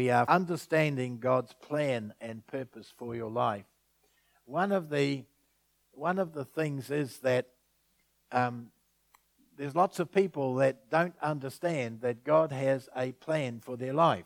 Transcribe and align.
we 0.00 0.08
are 0.08 0.24
understanding 0.28 1.18
God's 1.18 1.52
plan 1.52 2.14
and 2.22 2.46
purpose 2.46 2.90
for 2.96 3.14
your 3.14 3.30
life. 3.30 3.66
One 4.46 4.72
of 4.72 4.88
the, 4.88 5.24
one 5.92 6.18
of 6.18 6.32
the 6.32 6.46
things 6.46 6.90
is 6.90 7.18
that 7.18 7.48
um, 8.32 8.68
there's 9.58 9.76
lots 9.76 9.98
of 9.98 10.10
people 10.10 10.54
that 10.54 10.88
don't 10.88 11.12
understand 11.20 12.00
that 12.00 12.24
God 12.24 12.50
has 12.50 12.88
a 12.96 13.12
plan 13.12 13.60
for 13.60 13.76
their 13.76 13.92
life. 13.92 14.24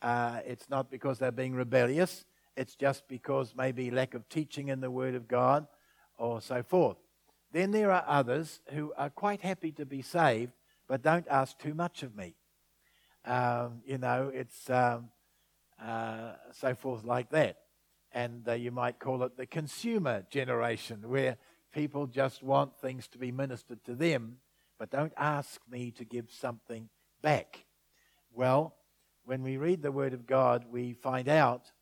Uh, 0.00 0.40
it's 0.46 0.70
not 0.70 0.90
because 0.90 1.18
they're 1.18 1.30
being 1.30 1.54
rebellious, 1.54 2.24
it's 2.56 2.74
just 2.74 3.06
because 3.08 3.52
maybe 3.54 3.90
lack 3.90 4.14
of 4.14 4.26
teaching 4.30 4.68
in 4.68 4.80
the 4.80 4.90
Word 4.90 5.14
of 5.14 5.28
God 5.28 5.66
or 6.16 6.40
so 6.40 6.62
forth. 6.62 6.96
Then 7.52 7.72
there 7.72 7.92
are 7.92 8.04
others 8.06 8.62
who 8.70 8.94
are 8.96 9.10
quite 9.10 9.42
happy 9.42 9.72
to 9.72 9.84
be 9.84 10.00
saved, 10.00 10.52
but 10.88 11.02
don't 11.02 11.28
ask 11.28 11.58
too 11.58 11.74
much 11.74 12.02
of 12.02 12.16
me. 12.16 12.36
Um, 13.24 13.82
you 13.84 13.98
know, 13.98 14.30
it's 14.32 14.68
um, 14.68 15.10
uh, 15.82 16.32
so 16.52 16.74
forth 16.74 17.04
like 17.04 17.30
that. 17.30 17.58
And 18.12 18.46
uh, 18.48 18.52
you 18.52 18.70
might 18.70 18.98
call 18.98 19.22
it 19.22 19.36
the 19.36 19.46
consumer 19.46 20.24
generation, 20.30 21.08
where 21.08 21.36
people 21.72 22.06
just 22.06 22.42
want 22.42 22.76
things 22.76 23.08
to 23.08 23.18
be 23.18 23.32
ministered 23.32 23.82
to 23.84 23.94
them, 23.94 24.36
but 24.78 24.90
don't 24.90 25.14
ask 25.16 25.60
me 25.70 25.90
to 25.92 26.04
give 26.04 26.30
something 26.30 26.88
back. 27.22 27.64
Well, 28.34 28.74
when 29.24 29.42
we 29.42 29.56
read 29.56 29.82
the 29.82 29.92
Word 29.92 30.12
of 30.12 30.26
God, 30.26 30.66
we 30.70 30.92
find 30.92 31.28
out 31.28 31.72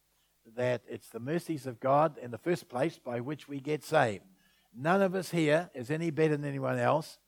that 0.57 0.83
it's 0.89 1.09
the 1.09 1.21
mercies 1.21 1.67
of 1.67 1.81
God 1.81 2.19
in 2.19 2.31
the 2.31 2.39
first 2.39 2.69
place 2.69 2.99
by 2.99 3.21
which 3.21 3.49
we 3.49 3.61
get 3.61 3.83
saved. 3.83 4.25
None 4.77 5.03
of 5.03 5.15
us 5.15 5.31
here 5.31 5.71
is 5.75 5.91
any 5.91 6.11
better 6.11 6.37
than 6.37 6.49
anyone 6.49 6.79
else. 6.79 7.19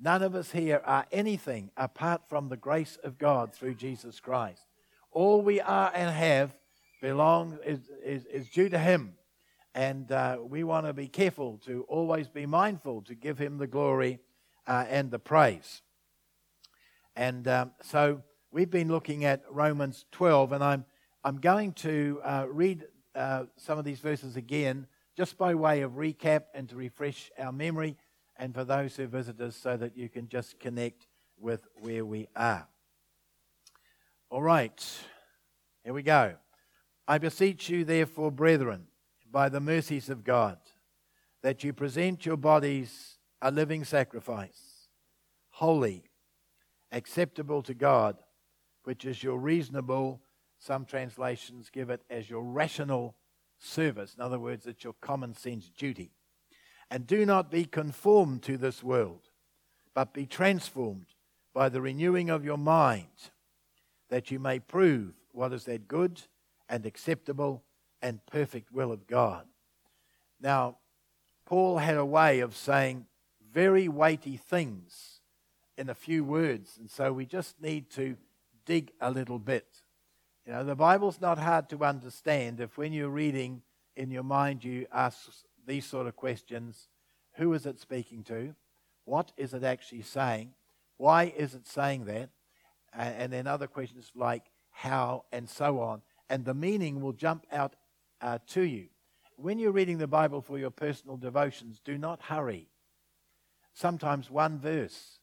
None 0.00 0.22
of 0.22 0.36
us 0.36 0.52
here 0.52 0.80
are 0.84 1.06
anything 1.10 1.70
apart 1.76 2.22
from 2.28 2.48
the 2.48 2.56
grace 2.56 2.98
of 3.02 3.18
God 3.18 3.52
through 3.52 3.74
Jesus 3.74 4.20
Christ. 4.20 4.62
All 5.10 5.42
we 5.42 5.60
are 5.60 5.90
and 5.92 6.14
have 6.14 6.54
belongs 7.02 7.58
is, 7.64 7.80
is, 8.04 8.24
is 8.26 8.48
due 8.48 8.68
to 8.68 8.78
Him. 8.78 9.14
And 9.74 10.10
uh, 10.12 10.38
we 10.40 10.62
want 10.62 10.86
to 10.86 10.92
be 10.92 11.08
careful 11.08 11.58
to 11.66 11.84
always 11.88 12.28
be 12.28 12.46
mindful 12.46 13.02
to 13.02 13.14
give 13.14 13.38
Him 13.38 13.58
the 13.58 13.66
glory 13.66 14.20
uh, 14.68 14.84
and 14.88 15.10
the 15.10 15.18
praise. 15.18 15.82
And 17.16 17.48
um, 17.48 17.72
so 17.82 18.22
we've 18.52 18.70
been 18.70 18.88
looking 18.88 19.24
at 19.24 19.42
Romans 19.50 20.04
12, 20.12 20.52
and 20.52 20.62
I'm, 20.62 20.84
I'm 21.24 21.38
going 21.38 21.72
to 21.72 22.20
uh, 22.22 22.46
read 22.48 22.84
uh, 23.16 23.44
some 23.56 23.78
of 23.78 23.84
these 23.84 23.98
verses 23.98 24.36
again 24.36 24.86
just 25.16 25.36
by 25.36 25.56
way 25.56 25.80
of 25.80 25.92
recap 25.92 26.44
and 26.54 26.68
to 26.68 26.76
refresh 26.76 27.32
our 27.36 27.50
memory, 27.50 27.96
and 28.38 28.54
for 28.54 28.64
those 28.64 28.96
who 28.96 29.06
visit 29.06 29.40
us 29.40 29.56
so 29.56 29.76
that 29.76 29.96
you 29.96 30.08
can 30.08 30.28
just 30.28 30.60
connect 30.60 31.06
with 31.38 31.66
where 31.80 32.04
we 32.04 32.28
are. 32.36 32.68
All 34.30 34.42
right, 34.42 34.84
here 35.84 35.92
we 35.92 36.02
go. 36.02 36.34
I 37.06 37.18
beseech 37.18 37.68
you, 37.68 37.84
therefore, 37.84 38.30
brethren, 38.30 38.86
by 39.30 39.48
the 39.48 39.60
mercies 39.60 40.08
of 40.08 40.24
God, 40.24 40.58
that 41.42 41.64
you 41.64 41.72
present 41.72 42.26
your 42.26 42.36
bodies 42.36 43.18
a 43.40 43.50
living 43.50 43.84
sacrifice, 43.84 44.88
holy, 45.50 46.04
acceptable 46.92 47.62
to 47.62 47.74
God, 47.74 48.16
which 48.84 49.04
is 49.04 49.22
your 49.22 49.38
reasonable, 49.38 50.20
some 50.58 50.84
translations 50.84 51.70
give 51.70 51.88
it 51.88 52.02
as 52.10 52.28
your 52.28 52.42
rational 52.42 53.16
service. 53.58 54.14
In 54.14 54.22
other 54.22 54.38
words, 54.38 54.66
it's 54.66 54.84
your 54.84 54.94
common 55.00 55.34
sense 55.34 55.70
duty. 55.70 56.12
And 56.90 57.06
do 57.06 57.26
not 57.26 57.50
be 57.50 57.64
conformed 57.64 58.42
to 58.44 58.56
this 58.56 58.82
world, 58.82 59.28
but 59.94 60.14
be 60.14 60.26
transformed 60.26 61.06
by 61.52 61.68
the 61.68 61.80
renewing 61.80 62.30
of 62.30 62.44
your 62.44 62.56
mind, 62.56 63.30
that 64.08 64.30
you 64.30 64.38
may 64.38 64.58
prove 64.58 65.12
what 65.32 65.52
is 65.52 65.64
that 65.64 65.88
good 65.88 66.22
and 66.68 66.86
acceptable 66.86 67.62
and 68.00 68.24
perfect 68.26 68.72
will 68.72 68.92
of 68.92 69.06
God. 69.06 69.44
Now, 70.40 70.76
Paul 71.44 71.78
had 71.78 71.96
a 71.96 72.04
way 72.04 72.40
of 72.40 72.56
saying 72.56 73.06
very 73.52 73.88
weighty 73.88 74.36
things 74.36 75.20
in 75.76 75.88
a 75.88 75.94
few 75.94 76.24
words, 76.24 76.76
and 76.78 76.90
so 76.90 77.12
we 77.12 77.26
just 77.26 77.60
need 77.60 77.90
to 77.90 78.16
dig 78.66 78.92
a 79.00 79.10
little 79.10 79.38
bit. 79.38 79.66
You 80.46 80.52
know, 80.52 80.64
the 80.64 80.74
Bible's 80.74 81.20
not 81.20 81.38
hard 81.38 81.68
to 81.70 81.84
understand 81.84 82.60
if 82.60 82.78
when 82.78 82.92
you're 82.92 83.08
reading 83.08 83.62
in 83.96 84.10
your 84.10 84.22
mind 84.22 84.64
you 84.64 84.86
ask 84.92 85.28
these 85.68 85.86
sort 85.86 86.08
of 86.08 86.16
questions 86.16 86.88
who 87.34 87.52
is 87.52 87.66
it 87.66 87.78
speaking 87.78 88.24
to? 88.24 88.54
What 89.04 89.30
is 89.36 89.54
it 89.54 89.62
actually 89.62 90.02
saying? 90.02 90.54
Why 90.96 91.32
is 91.36 91.54
it 91.54 91.68
saying 91.68 92.06
that? 92.06 92.30
And 92.92 93.32
then 93.32 93.46
other 93.46 93.68
questions 93.68 94.10
like 94.16 94.50
how 94.70 95.24
and 95.30 95.48
so 95.48 95.80
on. 95.80 96.02
And 96.28 96.44
the 96.44 96.54
meaning 96.54 97.00
will 97.00 97.12
jump 97.12 97.46
out 97.52 97.76
uh, 98.20 98.38
to 98.48 98.62
you. 98.62 98.88
When 99.36 99.58
you're 99.58 99.70
reading 99.72 99.98
the 99.98 100.08
Bible 100.08 100.40
for 100.40 100.58
your 100.58 100.70
personal 100.70 101.16
devotions, 101.16 101.80
do 101.84 101.96
not 101.96 102.22
hurry. 102.22 102.68
Sometimes 103.72 104.30
one 104.30 104.58
verse 104.58 105.20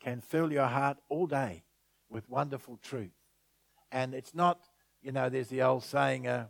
can 0.00 0.20
fill 0.20 0.52
your 0.52 0.66
heart 0.66 0.98
all 1.08 1.26
day 1.26 1.64
with 2.10 2.28
wonderful 2.28 2.78
truth. 2.82 3.16
And 3.90 4.12
it's 4.12 4.34
not, 4.34 4.68
you 5.00 5.12
know, 5.12 5.30
there's 5.30 5.48
the 5.48 5.62
old 5.62 5.82
saying, 5.82 6.26
uh, 6.26 6.48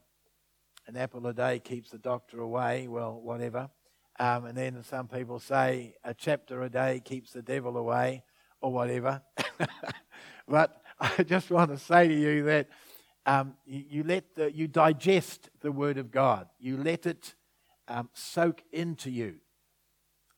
an 0.86 0.96
apple 0.96 1.26
a 1.26 1.34
day 1.34 1.58
keeps 1.58 1.90
the 1.90 1.98
doctor 1.98 2.40
away. 2.40 2.88
Well, 2.88 3.20
whatever. 3.20 3.70
Um, 4.18 4.44
and 4.46 4.56
then 4.56 4.82
some 4.84 5.08
people 5.08 5.38
say 5.40 5.94
a 6.04 6.14
chapter 6.14 6.62
a 6.62 6.68
day 6.68 7.00
keeps 7.04 7.32
the 7.32 7.42
devil 7.42 7.76
away, 7.76 8.22
or 8.60 8.72
whatever. 8.72 9.20
but 10.48 10.82
I 11.00 11.22
just 11.22 11.50
want 11.50 11.70
to 11.70 11.78
say 11.78 12.08
to 12.08 12.14
you 12.14 12.44
that 12.44 12.68
um, 13.26 13.54
you, 13.66 13.84
you, 13.88 14.04
let 14.04 14.34
the, 14.34 14.52
you 14.52 14.68
digest 14.68 15.50
the 15.60 15.72
word 15.72 15.98
of 15.98 16.10
God. 16.10 16.48
You 16.58 16.76
let 16.76 17.06
it 17.06 17.34
um, 17.88 18.10
soak 18.14 18.62
into 18.72 19.10
you. 19.10 19.36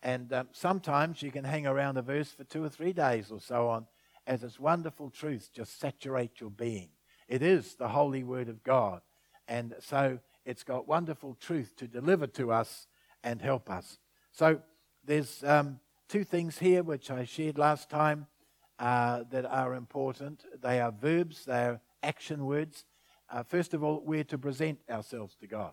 And 0.02 0.32
um, 0.32 0.48
sometimes 0.52 1.22
you 1.22 1.30
can 1.30 1.44
hang 1.44 1.66
around 1.66 1.96
a 1.96 2.02
verse 2.02 2.30
for 2.30 2.44
two 2.44 2.62
or 2.62 2.68
three 2.68 2.92
days 2.92 3.30
or 3.30 3.40
so 3.40 3.68
on 3.68 3.86
as 4.26 4.42
its 4.42 4.58
wonderful 4.58 5.10
truths 5.10 5.48
just 5.48 5.80
saturate 5.80 6.40
your 6.40 6.50
being. 6.50 6.90
It 7.28 7.42
is 7.42 7.74
the 7.74 7.88
holy 7.88 8.22
word 8.22 8.48
of 8.48 8.62
God. 8.62 9.00
And 9.48 9.74
so 9.80 10.18
it's 10.46 10.62
got 10.62 10.86
wonderful 10.88 11.34
truth 11.34 11.74
to 11.76 11.88
deliver 11.88 12.26
to 12.28 12.52
us 12.52 12.86
and 13.22 13.42
help 13.42 13.68
us. 13.68 13.98
So 14.30 14.60
there's 15.04 15.42
um, 15.44 15.80
two 16.08 16.24
things 16.24 16.58
here 16.58 16.82
which 16.82 17.10
I 17.10 17.24
shared 17.24 17.58
last 17.58 17.90
time 17.90 18.28
uh, 18.78 19.24
that 19.30 19.44
are 19.44 19.74
important. 19.74 20.44
They 20.62 20.80
are 20.80 20.92
verbs, 20.92 21.44
they 21.44 21.64
are 21.64 21.80
action 22.02 22.46
words. 22.46 22.84
Uh, 23.28 23.42
first 23.42 23.74
of 23.74 23.82
all, 23.82 24.02
we're 24.04 24.24
to 24.24 24.38
present 24.38 24.78
ourselves 24.88 25.34
to 25.40 25.48
God. 25.48 25.72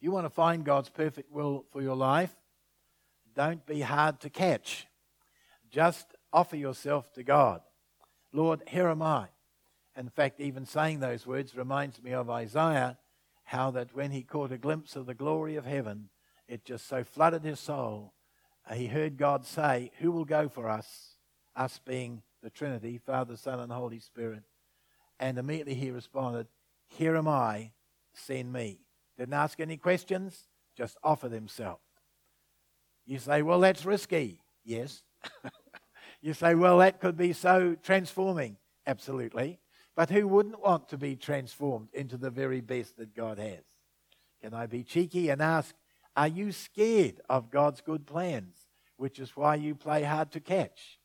You 0.00 0.12
want 0.12 0.26
to 0.26 0.30
find 0.30 0.64
God's 0.64 0.90
perfect 0.90 1.32
will 1.32 1.64
for 1.72 1.80
your 1.80 1.96
life? 1.96 2.34
Don't 3.34 3.64
be 3.64 3.80
hard 3.80 4.20
to 4.20 4.30
catch. 4.30 4.86
Just 5.70 6.14
offer 6.32 6.56
yourself 6.56 7.10
to 7.14 7.22
God. 7.22 7.62
Lord, 8.32 8.62
here 8.66 8.88
am 8.88 9.00
I. 9.02 9.28
In 9.96 10.08
fact, 10.08 10.40
even 10.40 10.66
saying 10.66 11.00
those 11.00 11.26
words 11.26 11.56
reminds 11.56 12.02
me 12.02 12.12
of 12.12 12.28
Isaiah, 12.28 12.98
how 13.50 13.68
that 13.68 13.92
when 13.92 14.12
he 14.12 14.22
caught 14.22 14.52
a 14.52 14.56
glimpse 14.56 14.94
of 14.94 15.06
the 15.06 15.14
glory 15.14 15.56
of 15.56 15.66
heaven, 15.66 16.08
it 16.46 16.64
just 16.64 16.86
so 16.86 17.02
flooded 17.02 17.42
his 17.42 17.58
soul. 17.58 18.12
Uh, 18.68 18.74
he 18.74 18.86
heard 18.86 19.16
God 19.16 19.44
say, 19.44 19.90
Who 19.98 20.12
will 20.12 20.24
go 20.24 20.48
for 20.48 20.68
us? 20.68 21.16
Us 21.56 21.80
being 21.84 22.22
the 22.44 22.50
Trinity, 22.50 22.96
Father, 22.98 23.36
Son, 23.36 23.58
and 23.58 23.72
Holy 23.72 23.98
Spirit. 23.98 24.44
And 25.18 25.36
immediately 25.36 25.74
he 25.74 25.90
responded, 25.90 26.46
Here 26.86 27.16
am 27.16 27.26
I, 27.26 27.72
send 28.14 28.52
me. 28.52 28.82
Didn't 29.18 29.34
ask 29.34 29.58
any 29.58 29.76
questions, 29.76 30.46
just 30.76 30.96
offered 31.02 31.32
himself. 31.32 31.80
You 33.04 33.18
say, 33.18 33.42
Well, 33.42 33.58
that's 33.58 33.84
risky. 33.84 34.42
Yes. 34.64 35.02
you 36.22 36.34
say, 36.34 36.54
Well, 36.54 36.78
that 36.78 37.00
could 37.00 37.16
be 37.16 37.32
so 37.32 37.76
transforming. 37.82 38.58
Absolutely. 38.86 39.58
But 40.00 40.08
who 40.08 40.26
wouldn't 40.26 40.62
want 40.62 40.88
to 40.88 40.96
be 40.96 41.14
transformed 41.14 41.88
into 41.92 42.16
the 42.16 42.30
very 42.30 42.62
best 42.62 42.96
that 42.96 43.14
God 43.14 43.38
has? 43.38 43.64
Can 44.40 44.54
I 44.54 44.64
be 44.64 44.82
cheeky 44.82 45.28
and 45.28 45.42
ask, 45.42 45.74
are 46.16 46.26
you 46.26 46.52
scared 46.52 47.20
of 47.28 47.50
God's 47.50 47.82
good 47.82 48.06
plans, 48.06 48.56
which 48.96 49.18
is 49.18 49.36
why 49.36 49.56
you 49.56 49.74
play 49.74 50.02
hard 50.02 50.30
to 50.30 50.40
catch? 50.40 50.98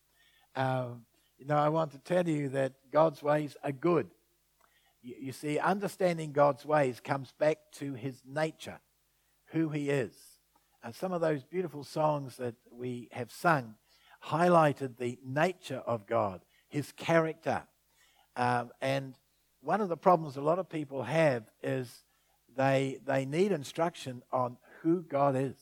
Um, 0.54 1.04
you 1.36 1.44
know, 1.44 1.58
I 1.58 1.68
want 1.68 1.90
to 1.90 1.98
tell 1.98 2.26
you 2.26 2.48
that 2.48 2.72
God's 2.90 3.22
ways 3.22 3.54
are 3.62 3.70
good. 3.70 4.08
You, 5.02 5.14
you 5.20 5.32
see, 5.32 5.58
understanding 5.58 6.32
God's 6.32 6.64
ways 6.64 6.98
comes 6.98 7.34
back 7.38 7.58
to 7.72 7.92
his 7.92 8.22
nature, 8.26 8.80
who 9.48 9.68
he 9.68 9.90
is. 9.90 10.14
And 10.82 10.94
some 10.94 11.12
of 11.12 11.20
those 11.20 11.44
beautiful 11.44 11.84
songs 11.84 12.38
that 12.38 12.54
we 12.70 13.10
have 13.12 13.30
sung 13.30 13.74
highlighted 14.24 14.96
the 14.96 15.18
nature 15.22 15.82
of 15.84 16.06
God, 16.06 16.40
his 16.70 16.92
character, 16.92 17.64
um, 18.36 18.70
and 18.80 19.14
one 19.60 19.80
of 19.80 19.88
the 19.88 19.96
problems 19.96 20.36
a 20.36 20.42
lot 20.42 20.58
of 20.58 20.68
people 20.68 21.02
have 21.02 21.44
is 21.62 22.04
they, 22.56 22.98
they 23.04 23.24
need 23.24 23.52
instruction 23.52 24.22
on 24.32 24.56
who 24.82 25.02
God 25.02 25.36
is. 25.36 25.56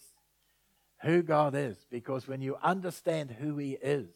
Who 1.02 1.22
God 1.22 1.54
is. 1.54 1.76
Because 1.90 2.28
when 2.28 2.40
you 2.40 2.56
understand 2.62 3.30
who 3.30 3.56
He 3.56 3.72
is, 3.72 4.08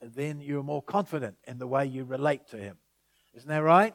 then 0.00 0.40
you're 0.40 0.62
more 0.62 0.82
confident 0.82 1.36
in 1.46 1.58
the 1.58 1.66
way 1.66 1.86
you 1.86 2.04
relate 2.04 2.46
to 2.48 2.56
Him. 2.56 2.76
Isn't 3.34 3.48
that 3.48 3.62
right? 3.62 3.94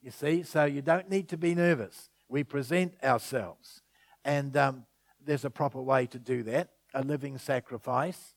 You 0.00 0.10
see, 0.10 0.42
so 0.42 0.64
you 0.64 0.82
don't 0.82 1.08
need 1.10 1.28
to 1.28 1.36
be 1.36 1.54
nervous. 1.54 2.10
We 2.28 2.44
present 2.44 2.94
ourselves. 3.02 3.82
And 4.24 4.56
um, 4.56 4.84
there's 5.24 5.44
a 5.44 5.50
proper 5.50 5.80
way 5.80 6.06
to 6.06 6.18
do 6.18 6.42
that 6.44 6.68
a 6.94 7.02
living 7.02 7.38
sacrifice. 7.38 8.34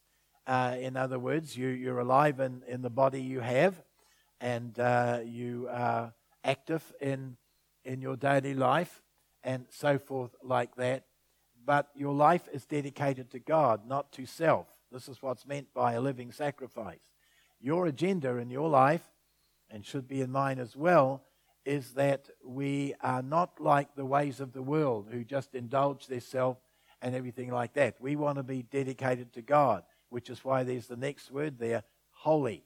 Uh, 0.47 0.75
in 0.79 0.95
other 0.95 1.19
words, 1.19 1.57
you, 1.57 1.67
you're 1.67 1.99
alive 1.99 2.39
in, 2.39 2.61
in 2.67 2.81
the 2.81 2.89
body 2.89 3.21
you 3.21 3.39
have, 3.39 3.75
and 4.41 4.77
uh, 4.79 5.19
you 5.23 5.67
are 5.71 6.13
active 6.43 6.93
in, 7.01 7.37
in 7.83 8.01
your 8.01 8.15
daily 8.15 8.53
life, 8.53 9.01
and 9.43 9.65
so 9.69 9.97
forth, 9.97 10.35
like 10.43 10.75
that. 10.75 11.05
But 11.65 11.89
your 11.95 12.13
life 12.13 12.47
is 12.51 12.65
dedicated 12.65 13.31
to 13.31 13.39
God, 13.39 13.87
not 13.87 14.11
to 14.13 14.25
self. 14.25 14.67
This 14.91 15.07
is 15.07 15.21
what's 15.21 15.47
meant 15.47 15.73
by 15.73 15.93
a 15.93 16.01
living 16.01 16.31
sacrifice. 16.31 16.99
Your 17.59 17.87
agenda 17.87 18.37
in 18.37 18.49
your 18.49 18.69
life, 18.69 19.03
and 19.69 19.85
should 19.85 20.07
be 20.07 20.21
in 20.21 20.31
mine 20.31 20.59
as 20.59 20.75
well, 20.75 21.23
is 21.65 21.93
that 21.93 22.29
we 22.45 22.93
are 23.01 23.23
not 23.23 23.59
like 23.59 23.95
the 23.95 24.05
ways 24.05 24.39
of 24.39 24.53
the 24.53 24.61
world 24.61 25.07
who 25.11 25.23
just 25.23 25.55
indulge 25.55 26.05
their 26.07 26.19
self 26.21 26.57
and 27.01 27.15
everything 27.15 27.51
like 27.51 27.73
that. 27.73 27.95
We 27.99 28.15
want 28.15 28.37
to 28.37 28.43
be 28.43 28.61
dedicated 28.61 29.33
to 29.33 29.41
God, 29.41 29.83
which 30.09 30.29
is 30.29 30.45
why 30.45 30.63
there's 30.63 30.87
the 30.87 30.95
next 30.95 31.31
word 31.31 31.57
there 31.57 31.83
holy. 32.11 32.63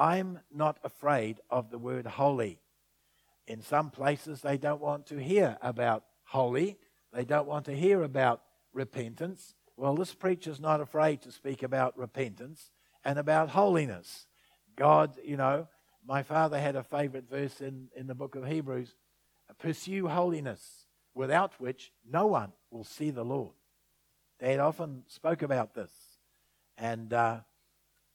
I'm 0.00 0.40
not 0.50 0.78
afraid 0.82 1.40
of 1.50 1.70
the 1.70 1.78
word 1.78 2.06
holy. 2.06 2.58
In 3.46 3.60
some 3.60 3.90
places, 3.90 4.40
they 4.40 4.56
don't 4.56 4.80
want 4.80 5.06
to 5.08 5.22
hear 5.22 5.58
about 5.60 6.04
holy, 6.24 6.78
they 7.12 7.24
don't 7.24 7.46
want 7.46 7.66
to 7.66 7.76
hear 7.76 8.02
about 8.02 8.40
repentance. 8.72 9.54
Well, 9.76 9.94
this 9.94 10.14
preacher's 10.14 10.60
not 10.60 10.80
afraid 10.80 11.22
to 11.22 11.32
speak 11.32 11.62
about 11.62 11.98
repentance 11.98 12.70
and 13.04 13.18
about 13.18 13.50
holiness. 13.50 14.26
God, 14.74 15.12
you 15.22 15.36
know, 15.36 15.68
my 16.06 16.22
father 16.22 16.58
had 16.58 16.76
a 16.76 16.82
favorite 16.82 17.28
verse 17.28 17.60
in, 17.60 17.88
in 17.94 18.06
the 18.06 18.14
book 18.14 18.36
of 18.36 18.46
Hebrews 18.46 18.94
pursue 19.58 20.08
holiness, 20.08 20.86
without 21.14 21.52
which 21.60 21.92
no 22.08 22.26
one 22.26 22.52
will 22.70 22.84
see 22.84 23.10
the 23.10 23.24
Lord. 23.24 23.52
They 24.38 24.58
often 24.58 25.02
spoke 25.06 25.42
about 25.42 25.74
this. 25.74 25.90
And 26.78 27.12
uh, 27.12 27.40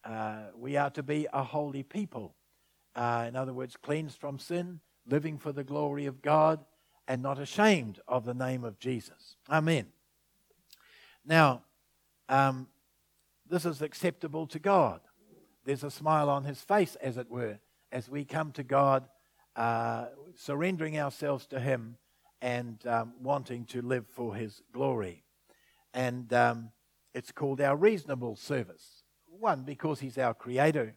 uh, 0.05 0.43
we 0.55 0.77
are 0.77 0.89
to 0.91 1.03
be 1.03 1.27
a 1.33 1.43
holy 1.43 1.83
people. 1.83 2.35
Uh, 2.95 3.25
in 3.27 3.35
other 3.35 3.53
words, 3.53 3.75
cleansed 3.75 4.17
from 4.17 4.39
sin, 4.39 4.79
living 5.07 5.37
for 5.37 5.51
the 5.51 5.63
glory 5.63 6.05
of 6.05 6.21
God, 6.21 6.63
and 7.07 7.21
not 7.21 7.39
ashamed 7.39 7.99
of 8.07 8.23
the 8.23 8.33
name 8.33 8.63
of 8.63 8.79
Jesus. 8.79 9.35
Amen. 9.49 9.87
Now, 11.25 11.63
um, 12.29 12.67
this 13.47 13.65
is 13.65 13.81
acceptable 13.81 14.47
to 14.47 14.59
God. 14.59 15.01
There's 15.65 15.83
a 15.83 15.91
smile 15.91 16.29
on 16.29 16.43
his 16.43 16.61
face, 16.61 16.95
as 17.01 17.17
it 17.17 17.29
were, 17.29 17.59
as 17.91 18.07
we 18.07 18.23
come 18.23 18.51
to 18.53 18.63
God, 18.63 19.07
uh, 19.55 20.05
surrendering 20.35 20.99
ourselves 20.99 21.47
to 21.47 21.59
Him 21.59 21.97
and 22.41 22.85
um, 22.85 23.13
wanting 23.21 23.65
to 23.65 23.81
live 23.81 24.05
for 24.07 24.35
His 24.35 24.61
glory. 24.71 25.23
And 25.93 26.31
um, 26.33 26.71
it's 27.13 27.31
called 27.31 27.61
our 27.61 27.75
reasonable 27.75 28.35
service. 28.35 28.94
One, 29.39 29.63
because 29.63 29.99
He's 29.99 30.17
our 30.17 30.33
Creator. 30.33 30.95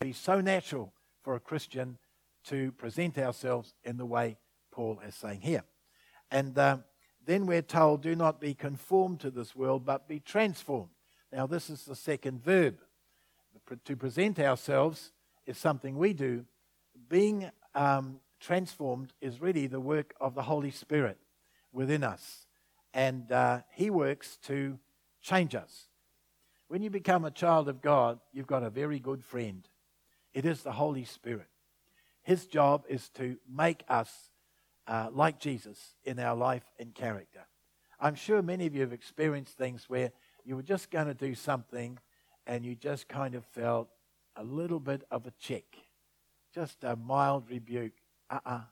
It 0.00 0.08
is 0.08 0.16
so 0.16 0.40
natural 0.40 0.92
for 1.22 1.34
a 1.34 1.40
Christian 1.40 1.98
to 2.44 2.72
present 2.72 3.18
ourselves 3.18 3.74
in 3.84 3.96
the 3.96 4.06
way 4.06 4.38
Paul 4.70 5.00
is 5.06 5.14
saying 5.14 5.40
here. 5.40 5.64
And 6.30 6.56
um, 6.58 6.84
then 7.24 7.46
we're 7.46 7.62
told, 7.62 8.02
do 8.02 8.16
not 8.16 8.40
be 8.40 8.54
conformed 8.54 9.20
to 9.20 9.30
this 9.30 9.54
world, 9.54 9.84
but 9.84 10.08
be 10.08 10.20
transformed. 10.20 10.90
Now, 11.32 11.46
this 11.46 11.70
is 11.70 11.84
the 11.84 11.94
second 11.96 12.42
verb. 12.42 12.78
To 13.84 13.96
present 13.96 14.38
ourselves 14.38 15.12
is 15.46 15.58
something 15.58 15.96
we 15.96 16.12
do. 16.12 16.44
Being 17.08 17.50
um, 17.74 18.20
transformed 18.40 19.12
is 19.20 19.40
really 19.40 19.66
the 19.66 19.80
work 19.80 20.14
of 20.20 20.34
the 20.34 20.42
Holy 20.42 20.70
Spirit 20.70 21.18
within 21.72 22.02
us. 22.02 22.46
And 22.92 23.30
uh, 23.30 23.60
He 23.72 23.88
works 23.88 24.36
to 24.48 24.78
change 25.20 25.54
us. 25.54 25.88
When 26.72 26.80
you 26.80 26.88
become 26.88 27.26
a 27.26 27.30
child 27.30 27.68
of 27.68 27.82
God, 27.82 28.18
you've 28.32 28.46
got 28.46 28.62
a 28.62 28.70
very 28.70 28.98
good 28.98 29.22
friend. 29.22 29.68
It 30.32 30.46
is 30.46 30.62
the 30.62 30.72
Holy 30.72 31.04
Spirit. 31.04 31.48
His 32.22 32.46
job 32.46 32.84
is 32.88 33.10
to 33.10 33.36
make 33.46 33.84
us 33.90 34.10
uh, 34.86 35.10
like 35.12 35.38
Jesus 35.38 35.78
in 36.04 36.18
our 36.18 36.34
life 36.34 36.64
and 36.78 36.94
character. 36.94 37.46
I'm 38.00 38.14
sure 38.14 38.40
many 38.40 38.64
of 38.64 38.74
you 38.74 38.80
have 38.80 38.92
experienced 38.94 39.58
things 39.58 39.90
where 39.90 40.12
you 40.46 40.56
were 40.56 40.62
just 40.62 40.90
going 40.90 41.08
to 41.08 41.12
do 41.14 41.34
something 41.34 41.98
and 42.46 42.64
you 42.64 42.74
just 42.74 43.06
kind 43.06 43.34
of 43.34 43.44
felt 43.44 43.90
a 44.36 44.42
little 44.42 44.80
bit 44.80 45.02
of 45.10 45.26
a 45.26 45.32
check, 45.38 45.76
just 46.54 46.84
a 46.84 46.96
mild 46.96 47.50
rebuke. 47.50 47.92
Uh 48.30 48.38
uh-uh. 48.46 48.54
uh 48.54 48.62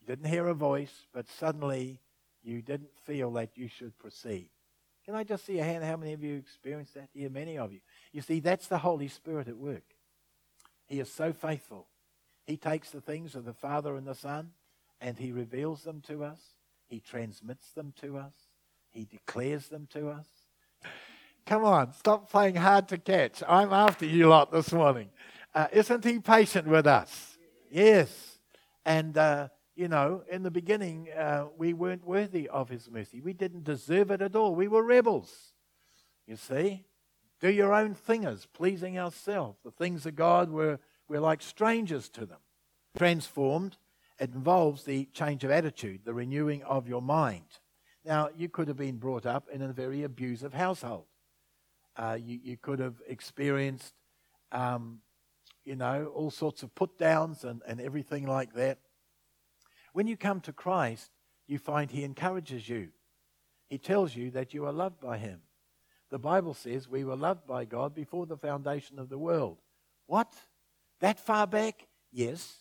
You 0.00 0.06
didn't 0.06 0.30
hear 0.30 0.46
a 0.46 0.54
voice, 0.54 1.08
but 1.12 1.26
suddenly 1.28 1.98
you 2.44 2.62
didn't 2.62 2.96
feel 3.04 3.32
that 3.32 3.50
you 3.56 3.66
should 3.66 3.98
proceed. 3.98 4.50
Can 5.08 5.14
I 5.14 5.24
just 5.24 5.46
see 5.46 5.58
a 5.58 5.64
hand? 5.64 5.82
How 5.82 5.96
many 5.96 6.12
of 6.12 6.22
you 6.22 6.36
experienced 6.36 6.92
that? 6.92 7.08
Yeah, 7.14 7.28
many 7.28 7.56
of 7.56 7.72
you. 7.72 7.80
You 8.12 8.20
see, 8.20 8.40
that's 8.40 8.66
the 8.66 8.76
Holy 8.76 9.08
Spirit 9.08 9.48
at 9.48 9.56
work. 9.56 9.94
He 10.84 11.00
is 11.00 11.10
so 11.10 11.32
faithful. 11.32 11.86
He 12.46 12.58
takes 12.58 12.90
the 12.90 13.00
things 13.00 13.34
of 13.34 13.46
the 13.46 13.54
Father 13.54 13.96
and 13.96 14.06
the 14.06 14.14
Son 14.14 14.50
and 15.00 15.16
He 15.16 15.32
reveals 15.32 15.82
them 15.82 16.02
to 16.08 16.24
us. 16.24 16.38
He 16.90 17.00
transmits 17.00 17.70
them 17.70 17.94
to 18.02 18.18
us. 18.18 18.34
He 18.90 19.06
declares 19.06 19.68
them 19.68 19.88
to 19.94 20.10
us. 20.10 20.26
Come 21.46 21.64
on, 21.64 21.94
stop 21.94 22.30
playing 22.30 22.56
hard 22.56 22.86
to 22.88 22.98
catch. 22.98 23.42
I'm 23.48 23.72
after 23.72 24.04
you 24.04 24.28
lot 24.28 24.52
this 24.52 24.70
morning. 24.74 25.08
Uh, 25.54 25.68
isn't 25.72 26.04
he 26.04 26.18
patient 26.18 26.66
with 26.66 26.86
us? 26.86 27.38
Yes. 27.70 28.38
And, 28.84 29.16
uh, 29.16 29.48
you 29.78 29.86
know, 29.86 30.24
in 30.28 30.42
the 30.42 30.50
beginning, 30.50 31.08
uh, 31.16 31.46
we 31.56 31.72
weren't 31.72 32.04
worthy 32.04 32.48
of 32.48 32.68
his 32.68 32.90
mercy. 32.90 33.20
We 33.20 33.32
didn't 33.32 33.62
deserve 33.62 34.10
it 34.10 34.20
at 34.20 34.34
all. 34.34 34.56
We 34.56 34.66
were 34.66 34.82
rebels. 34.82 35.52
You 36.26 36.34
see? 36.34 36.84
Do 37.40 37.48
your 37.48 37.72
own 37.72 37.94
thingers, 37.94 38.44
pleasing 38.52 38.98
ourselves. 38.98 39.60
The 39.64 39.70
things 39.70 40.04
of 40.04 40.16
God 40.16 40.50
were, 40.50 40.80
were 41.06 41.20
like 41.20 41.40
strangers 41.40 42.08
to 42.08 42.26
them. 42.26 42.40
Transformed, 42.96 43.76
it 44.18 44.34
involves 44.34 44.82
the 44.82 45.04
change 45.12 45.44
of 45.44 45.52
attitude, 45.52 46.00
the 46.04 46.12
renewing 46.12 46.64
of 46.64 46.88
your 46.88 47.00
mind. 47.00 47.60
Now, 48.04 48.30
you 48.36 48.48
could 48.48 48.66
have 48.66 48.76
been 48.76 48.96
brought 48.96 49.26
up 49.26 49.48
in 49.48 49.62
a 49.62 49.72
very 49.72 50.02
abusive 50.02 50.54
household. 50.54 51.06
Uh, 51.96 52.18
you, 52.20 52.40
you 52.42 52.56
could 52.56 52.80
have 52.80 52.96
experienced, 53.06 53.94
um, 54.50 54.98
you 55.64 55.76
know, 55.76 56.06
all 56.16 56.32
sorts 56.32 56.64
of 56.64 56.74
put 56.74 56.98
downs 56.98 57.44
and, 57.44 57.62
and 57.64 57.80
everything 57.80 58.26
like 58.26 58.54
that. 58.54 58.78
When 59.98 60.06
you 60.06 60.16
come 60.16 60.40
to 60.42 60.52
Christ, 60.52 61.10
you 61.48 61.58
find 61.58 61.90
He 61.90 62.04
encourages 62.04 62.68
you. 62.68 62.90
He 63.68 63.78
tells 63.78 64.14
you 64.14 64.30
that 64.30 64.54
you 64.54 64.64
are 64.64 64.72
loved 64.72 65.00
by 65.00 65.18
Him. 65.18 65.40
The 66.12 66.20
Bible 66.20 66.54
says 66.54 66.88
we 66.88 67.02
were 67.02 67.16
loved 67.16 67.48
by 67.48 67.64
God 67.64 67.96
before 67.96 68.24
the 68.24 68.36
foundation 68.36 69.00
of 69.00 69.08
the 69.08 69.18
world. 69.18 69.58
What? 70.06 70.32
That 71.00 71.18
far 71.18 71.48
back? 71.48 71.88
Yes. 72.12 72.58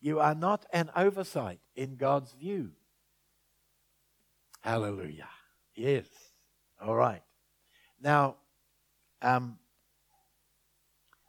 You 0.00 0.18
are 0.18 0.34
not 0.34 0.66
an 0.72 0.90
oversight 0.96 1.60
in 1.76 1.94
God's 1.94 2.32
view. 2.32 2.72
Hallelujah. 4.60 5.28
Yes. 5.76 6.06
All 6.84 6.96
right. 6.96 7.22
Now, 8.00 8.38
um, 9.22 9.56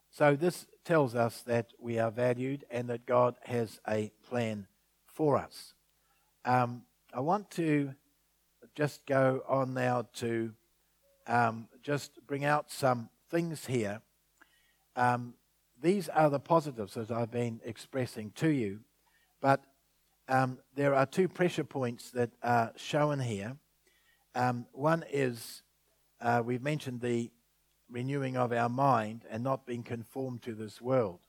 so 0.10 0.36
this 0.36 0.66
tells 0.84 1.14
us 1.14 1.42
that 1.42 1.74
we 1.78 2.00
are 2.00 2.10
valued 2.10 2.66
and 2.72 2.90
that 2.90 3.06
God 3.06 3.36
has 3.44 3.80
a 3.88 4.12
plan 4.28 4.66
for 5.14 5.38
us. 5.38 5.74
Um, 6.44 6.84
I 7.14 7.22
want 7.22 7.50
to 7.52 7.94
just 8.76 9.06
go 9.06 9.44
on 9.48 9.74
now 9.74 10.08
to 10.16 10.52
um, 11.28 11.68
just 11.82 12.20
bring 12.28 12.44
out 12.44 12.72
some 12.72 13.10
things 13.30 13.66
here. 13.66 14.02
Um, 14.96 15.36
these 15.82 16.10
are 16.10 16.30
the 16.30 16.40
positives 16.40 16.96
that 16.96 17.12
I've 17.12 17.32
been 17.32 17.62
expressing 17.64 18.32
to 18.36 18.50
you, 18.50 18.80
but 19.42 19.64
um, 20.28 20.58
there 20.76 20.96
are 20.96 21.06
two 21.06 21.28
pressure 21.28 21.64
points 21.64 22.12
that 22.12 22.32
are 22.42 22.72
shown 22.76 23.20
here. 23.20 23.58
Um, 24.36 24.66
one 24.72 25.04
is 25.12 25.62
uh, 26.22 26.42
we've 26.44 26.64
mentioned 26.64 27.02
the 27.02 27.30
renewing 27.92 28.38
of 28.38 28.52
our 28.52 28.70
mind 28.70 29.26
and 29.30 29.44
not 29.44 29.66
being 29.66 29.84
conformed 29.84 30.42
to 30.44 30.56
this 30.56 30.82
world. 30.82 31.20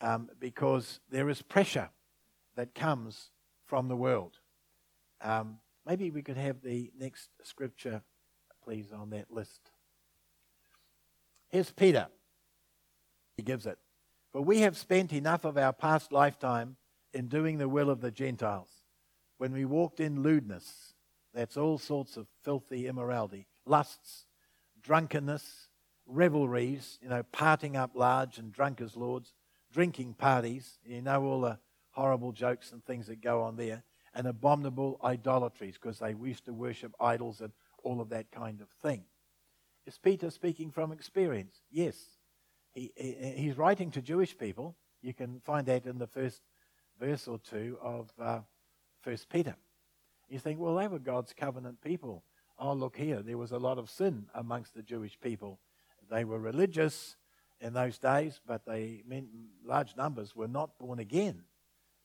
Um, 0.00 0.30
because 0.38 1.00
there 1.10 1.28
is 1.28 1.42
pressure 1.42 1.90
that 2.58 2.74
comes 2.74 3.30
from 3.66 3.86
the 3.86 3.94
world. 3.94 4.40
Um, 5.20 5.58
maybe 5.86 6.10
we 6.10 6.22
could 6.22 6.36
have 6.36 6.60
the 6.60 6.90
next 6.98 7.28
scripture, 7.44 8.02
please, 8.64 8.86
on 8.92 9.10
that 9.10 9.30
list. 9.30 9.70
Here's 11.50 11.70
Peter. 11.70 12.08
He 13.36 13.44
gives 13.44 13.64
it. 13.64 13.78
For 14.32 14.42
we 14.42 14.62
have 14.62 14.76
spent 14.76 15.12
enough 15.12 15.44
of 15.44 15.56
our 15.56 15.72
past 15.72 16.10
lifetime 16.10 16.76
in 17.14 17.28
doing 17.28 17.58
the 17.58 17.68
will 17.68 17.90
of 17.90 18.00
the 18.00 18.10
Gentiles. 18.10 18.70
When 19.36 19.52
we 19.52 19.64
walked 19.64 20.00
in 20.00 20.24
lewdness, 20.24 20.94
that's 21.32 21.56
all 21.56 21.78
sorts 21.78 22.16
of 22.16 22.26
filthy 22.42 22.88
immorality, 22.88 23.46
lusts, 23.66 24.26
drunkenness, 24.82 25.68
revelries, 26.06 26.98
you 27.00 27.08
know, 27.08 27.22
parting 27.30 27.76
up 27.76 27.92
large 27.94 28.36
and 28.36 28.52
drunk 28.52 28.80
as 28.80 28.96
lords, 28.96 29.32
drinking 29.72 30.14
parties. 30.14 30.80
You 30.84 31.02
know 31.02 31.22
all 31.22 31.42
the 31.42 31.60
horrible 31.98 32.30
jokes 32.30 32.70
and 32.70 32.84
things 32.84 33.08
that 33.08 33.20
go 33.20 33.42
on 33.42 33.56
there, 33.56 33.82
and 34.14 34.26
abominable 34.26 35.00
idolatries 35.02 35.74
because 35.74 35.98
they 35.98 36.14
used 36.14 36.44
to 36.44 36.52
worship 36.52 36.94
idols 37.00 37.40
and 37.40 37.52
all 37.82 38.00
of 38.00 38.08
that 38.10 38.30
kind 38.30 38.60
of 38.60 38.68
thing. 38.80 39.02
Is 39.84 39.98
Peter 39.98 40.30
speaking 40.30 40.70
from 40.70 40.92
experience? 40.92 41.56
Yes. 41.70 41.96
He, 42.72 42.92
he, 42.96 43.14
he's 43.36 43.58
writing 43.58 43.90
to 43.92 44.00
Jewish 44.00 44.38
people. 44.38 44.76
You 45.02 45.12
can 45.12 45.40
find 45.44 45.66
that 45.66 45.86
in 45.86 45.98
the 45.98 46.06
first 46.06 46.40
verse 47.00 47.26
or 47.26 47.38
two 47.38 47.76
of 47.82 48.10
uh, 48.20 48.40
First 49.00 49.28
Peter. 49.28 49.56
You 50.28 50.38
think, 50.38 50.60
well, 50.60 50.76
they 50.76 50.86
were 50.86 50.98
God's 50.98 51.32
covenant 51.32 51.80
people. 51.82 52.22
Oh, 52.60 52.74
look 52.74 52.96
here, 52.96 53.22
there 53.22 53.38
was 53.38 53.52
a 53.52 53.58
lot 53.58 53.78
of 53.78 53.90
sin 53.90 54.26
amongst 54.34 54.74
the 54.74 54.82
Jewish 54.82 55.18
people. 55.20 55.58
They 56.10 56.24
were 56.24 56.38
religious 56.38 57.16
in 57.60 57.72
those 57.72 57.98
days, 57.98 58.40
but 58.46 58.64
they 58.66 59.02
meant 59.06 59.28
large 59.64 59.96
numbers 59.96 60.36
were 60.36 60.48
not 60.48 60.78
born 60.78 60.98
again. 60.98 61.42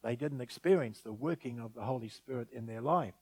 They 0.03 0.15
didn't 0.15 0.41
experience 0.41 0.99
the 0.99 1.13
working 1.13 1.59
of 1.59 1.73
the 1.73 1.83
Holy 1.83 2.09
Spirit 2.09 2.49
in 2.51 2.65
their 2.65 2.81
life. 2.81 3.15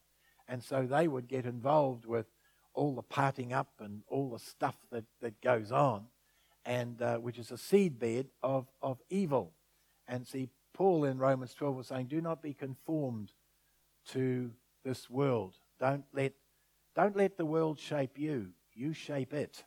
And 0.48 0.64
so 0.64 0.86
they 0.86 1.08
would 1.08 1.28
get 1.28 1.46
involved 1.46 2.06
with 2.06 2.26
all 2.74 2.96
the 2.96 3.04
parting 3.04 3.54
up 3.54 3.70
and 3.80 4.02
all 4.08 4.30
the 4.30 4.40
stuff 4.40 4.76
that, 4.92 5.04
that 5.22 5.40
goes 5.42 5.72
on, 5.72 6.06
and 6.66 7.02
uh, 7.02 7.18
which 7.18 7.38
is 7.38 7.52
a 7.52 7.56
seedbed 7.56 8.28
of, 8.42 8.66
of 8.82 8.98
evil. 9.10 9.52
And 10.08 10.26
see, 10.26 10.50
Paul 10.74 11.06
in 11.06 11.18
Romans 11.18 11.54
12 11.54 11.76
was 11.76 11.88
saying, 11.88 12.08
Do 12.08 12.22
not 12.22 12.42
be 12.42 12.54
conformed 12.54 13.32
to 14.10 14.52
this 14.84 15.10
world. 15.10 15.54
Don't 15.80 16.06
let, 16.14 16.34
don't 16.96 17.16
let 17.16 17.38
the 17.38 17.46
world 17.46 17.80
shape 17.80 18.18
you. 18.18 18.50
You 18.74 18.94
shape 18.94 19.34
it, 19.34 19.64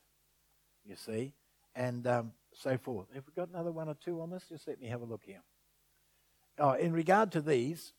you 0.84 0.96
see, 0.96 1.34
and 1.74 2.06
um, 2.06 2.32
so 2.52 2.78
forth. 2.78 3.06
Have 3.14 3.24
we 3.26 3.32
got 3.34 3.48
another 3.50 3.70
one 3.70 3.88
or 3.88 3.94
two 3.94 4.20
on 4.20 4.30
this? 4.30 4.44
Just 4.48 4.66
let 4.66 4.80
me 4.80 4.88
have 4.88 5.02
a 5.02 5.04
look 5.04 5.22
here. 5.24 5.42
Oh, 6.58 6.72
in 6.72 6.92
regard 6.92 7.32
to 7.32 7.40
these, 7.40 7.92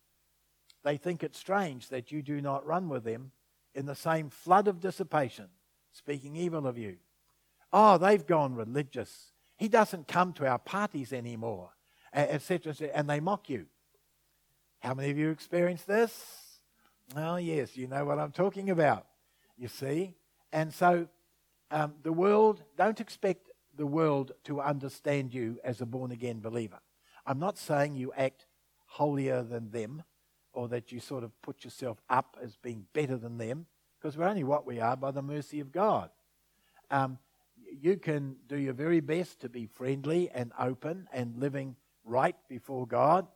they 0.83 0.97
think 0.97 1.23
it 1.23 1.35
strange 1.35 1.89
that 1.89 2.11
you 2.11 2.21
do 2.21 2.41
not 2.41 2.65
run 2.65 2.89
with 2.89 3.03
them 3.03 3.31
in 3.73 3.85
the 3.85 3.95
same 3.95 4.29
flood 4.29 4.67
of 4.67 4.79
dissipation, 4.79 5.47
speaking 5.91 6.35
evil 6.35 6.65
of 6.65 6.77
you. 6.77 6.97
Oh, 7.73 7.97
they've 7.97 8.25
gone 8.25 8.55
religious. 8.55 9.31
He 9.57 9.67
doesn't 9.67 10.07
come 10.07 10.31
to 10.33 10.47
our 10.47 10.59
parties 10.59 11.11
anymore, 11.11 11.71
etc. 12.13 12.73
Et 12.79 12.91
and 12.93 13.09
they 13.09 13.19
mock 13.19 13.49
you. 13.49 13.65
How 14.79 14.93
many 14.93 15.09
of 15.09 15.17
you 15.17 15.31
experienced 15.31 15.87
this? 15.87 16.59
Oh, 17.15 17.37
yes, 17.37 17.75
you 17.75 17.87
know 17.87 18.05
what 18.05 18.19
I'm 18.19 18.31
talking 18.31 18.69
about. 18.69 19.05
You 19.57 19.67
see? 19.67 20.15
And 20.53 20.73
so 20.73 21.07
um, 21.71 21.95
the 22.03 22.13
world, 22.13 22.63
don't 22.77 22.99
expect 23.01 23.51
the 23.75 23.85
world 23.85 24.31
to 24.45 24.61
understand 24.61 25.33
you 25.33 25.59
as 25.63 25.81
a 25.81 25.85
born 25.85 26.11
again 26.11 26.39
believer. 26.39 26.79
I'm 27.25 27.39
not 27.39 27.57
saying 27.57 27.95
you 27.95 28.13
act 28.15 28.45
holier 28.85 29.41
than 29.43 29.71
them 29.71 30.03
or 30.53 30.67
that 30.69 30.91
you 30.91 30.99
sort 30.99 31.23
of 31.23 31.39
put 31.41 31.63
yourself 31.63 32.01
up 32.09 32.37
as 32.41 32.55
being 32.55 32.85
better 32.93 33.17
than 33.17 33.37
them, 33.37 33.65
because 33.99 34.17
we're 34.17 34.27
only 34.27 34.43
what 34.43 34.65
we 34.65 34.79
are 34.79 34.95
by 34.95 35.11
the 35.11 35.21
mercy 35.21 35.59
of 35.59 35.71
God. 35.71 36.09
Um, 36.89 37.17
you 37.81 37.97
can 37.97 38.37
do 38.47 38.57
your 38.57 38.73
very 38.73 39.01
best 39.01 39.41
to 39.41 39.49
be 39.49 39.65
friendly 39.65 40.29
and 40.33 40.53
open 40.57 41.09
and 41.11 41.37
living 41.37 41.75
right 42.05 42.35
before 42.47 42.87
God. 42.87 43.27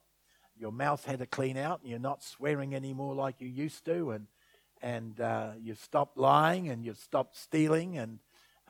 Your 0.58 0.72
mouth 0.72 1.04
had 1.06 1.20
to 1.20 1.26
clean 1.26 1.58
out, 1.58 1.82
and 1.82 1.90
you're 1.90 2.00
not 2.00 2.24
swearing 2.24 2.74
anymore 2.74 3.16
like 3.16 3.36
you 3.40 3.48
used 3.48 3.86
to, 3.86 4.12
and 4.12 4.28
and 4.82 5.20
uh, 5.20 5.52
you've 5.60 5.80
stopped 5.80 6.18
lying, 6.18 6.70
and 6.70 6.86
you've 6.86 7.00
stopped 7.00 7.36
stealing, 7.36 7.98
and 7.98 8.20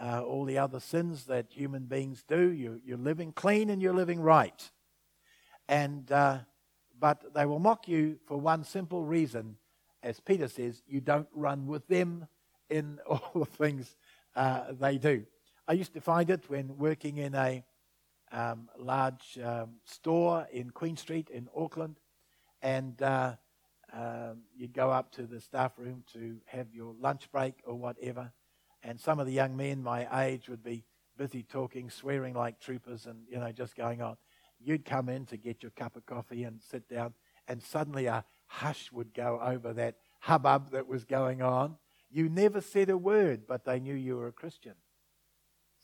uh, 0.01 0.23
all 0.23 0.45
the 0.45 0.57
other 0.57 0.79
sins 0.79 1.25
that 1.25 1.47
human 1.49 1.83
beings 1.83 2.23
do. 2.27 2.49
You, 2.51 2.81
you're 2.83 2.97
living 2.97 3.31
clean 3.31 3.69
and 3.69 3.81
you're 3.81 3.93
living 3.93 4.19
right. 4.21 4.71
And 5.69 6.11
uh, 6.11 6.39
but 6.99 7.33
they 7.35 7.45
will 7.45 7.59
mock 7.59 7.87
you 7.87 8.17
for 8.25 8.37
one 8.37 8.63
simple 8.63 9.03
reason, 9.03 9.55
as 10.01 10.19
Peter 10.19 10.47
says, 10.47 10.81
you 10.87 10.99
don't 10.99 11.27
run 11.31 11.67
with 11.67 11.87
them 11.87 12.27
in 12.71 12.99
all 13.07 13.31
the 13.35 13.45
things 13.45 13.95
uh, 14.35 14.73
they 14.79 14.97
do. 14.97 15.25
I 15.67 15.73
used 15.73 15.93
to 15.93 16.01
find 16.01 16.29
it 16.31 16.49
when 16.49 16.75
working 16.79 17.17
in 17.17 17.35
a 17.35 17.63
um, 18.31 18.67
large 18.79 19.37
um, 19.43 19.75
store 19.85 20.47
in 20.51 20.71
Queen 20.71 20.97
Street 20.97 21.29
in 21.29 21.47
Auckland, 21.55 21.99
and 22.63 22.99
uh, 23.03 23.35
um, 23.93 24.41
you'd 24.57 24.73
go 24.73 24.89
up 24.89 25.11
to 25.13 25.27
the 25.27 25.39
staff 25.39 25.73
room 25.77 26.03
to 26.13 26.37
have 26.47 26.73
your 26.73 26.95
lunch 26.99 27.31
break 27.31 27.61
or 27.63 27.75
whatever, 27.75 28.31
and 28.81 28.99
some 28.99 29.19
of 29.19 29.27
the 29.27 29.33
young 29.33 29.55
men 29.55 29.83
my 29.83 30.25
age 30.25 30.49
would 30.49 30.63
be 30.63 30.83
busy 31.15 31.43
talking, 31.43 31.91
swearing 31.91 32.33
like 32.33 32.59
troopers, 32.59 33.05
and 33.05 33.19
you 33.29 33.37
know 33.37 33.51
just 33.51 33.75
going 33.75 34.01
on 34.01 34.17
you'd 34.59 34.85
come 34.85 35.09
in 35.09 35.25
to 35.27 35.37
get 35.37 35.63
your 35.63 35.71
cup 35.71 35.95
of 35.95 36.05
coffee 36.05 36.43
and 36.43 36.61
sit 36.61 36.89
down, 36.89 37.13
and 37.47 37.61
suddenly 37.61 38.05
a 38.05 38.25
hush 38.47 38.91
would 38.91 39.13
go 39.13 39.39
over 39.41 39.73
that 39.73 39.95
hubbub 40.19 40.71
that 40.71 40.87
was 40.87 41.05
going 41.05 41.41
on. 41.41 41.75
You 42.11 42.29
never 42.29 42.61
said 42.61 42.89
a 42.89 42.97
word, 42.97 43.43
but 43.47 43.65
they 43.65 43.79
knew 43.79 43.93
you 43.93 44.17
were 44.17 44.27
a 44.27 44.31
Christian. 44.33 44.73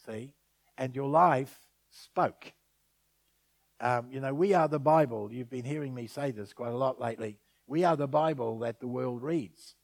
See? 0.05 0.33
And 0.77 0.95
your 0.95 1.09
life 1.09 1.59
spoke. 1.89 2.53
Um, 3.79 4.07
you 4.09 4.19
know, 4.19 4.33
we 4.33 4.53
are 4.53 4.67
the 4.67 4.79
Bible. 4.79 5.31
You've 5.31 5.49
been 5.49 5.65
hearing 5.65 5.93
me 5.93 6.07
say 6.07 6.31
this 6.31 6.53
quite 6.53 6.71
a 6.71 6.77
lot 6.77 6.99
lately. 6.99 7.37
We 7.67 7.83
are 7.83 7.95
the 7.95 8.07
Bible 8.07 8.59
that 8.59 8.79
the 8.79 8.87
world 8.87 9.21
reads. 9.21 9.75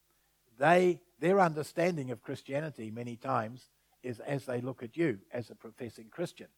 They, 0.58 1.00
their 1.20 1.40
understanding 1.40 2.10
of 2.10 2.22
Christianity 2.22 2.90
many 2.90 3.16
times 3.16 3.68
is 4.02 4.20
as 4.20 4.44
they 4.44 4.60
look 4.60 4.82
at 4.82 4.96
you 4.96 5.18
as 5.32 5.50
a 5.50 5.54
professing 5.54 6.08
Christian. 6.10 6.48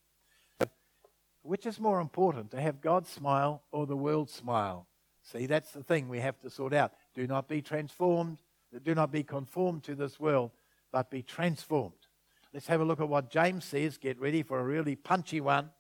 Which 1.45 1.67
is 1.67 1.79
more 1.79 2.01
important, 2.01 2.51
to 2.53 2.61
have 2.61 2.81
God 2.81 3.07
smile 3.07 3.63
or 3.71 3.87
the 3.87 3.97
world 3.97 4.31
smile? 4.31 4.87
See, 5.23 5.45
that's 5.45 5.73
the 5.73 5.83
thing 5.83 6.09
we 6.09 6.21
have 6.21 6.41
to 6.41 6.49
sort 6.49 6.73
out. 6.73 6.95
Do 7.15 7.27
not 7.27 7.49
be 7.49 7.61
transformed, 7.61 8.39
do 8.83 8.95
not 8.95 9.13
be 9.13 9.23
conformed 9.23 9.85
to 9.85 9.95
this 9.95 10.19
world, 10.19 10.53
but 10.91 11.11
be 11.11 11.23
transformed. 11.23 12.09
Let's 12.55 12.67
have 12.69 12.81
a 12.81 12.85
look 12.85 12.99
at 12.99 13.11
what 13.11 13.31
James 13.31 13.67
says. 13.67 13.99
Get 13.99 14.19
ready 14.19 14.43
for 14.43 14.59
a 14.59 14.65
really 14.65 14.97
punchy 14.97 15.41
one. 15.41 15.71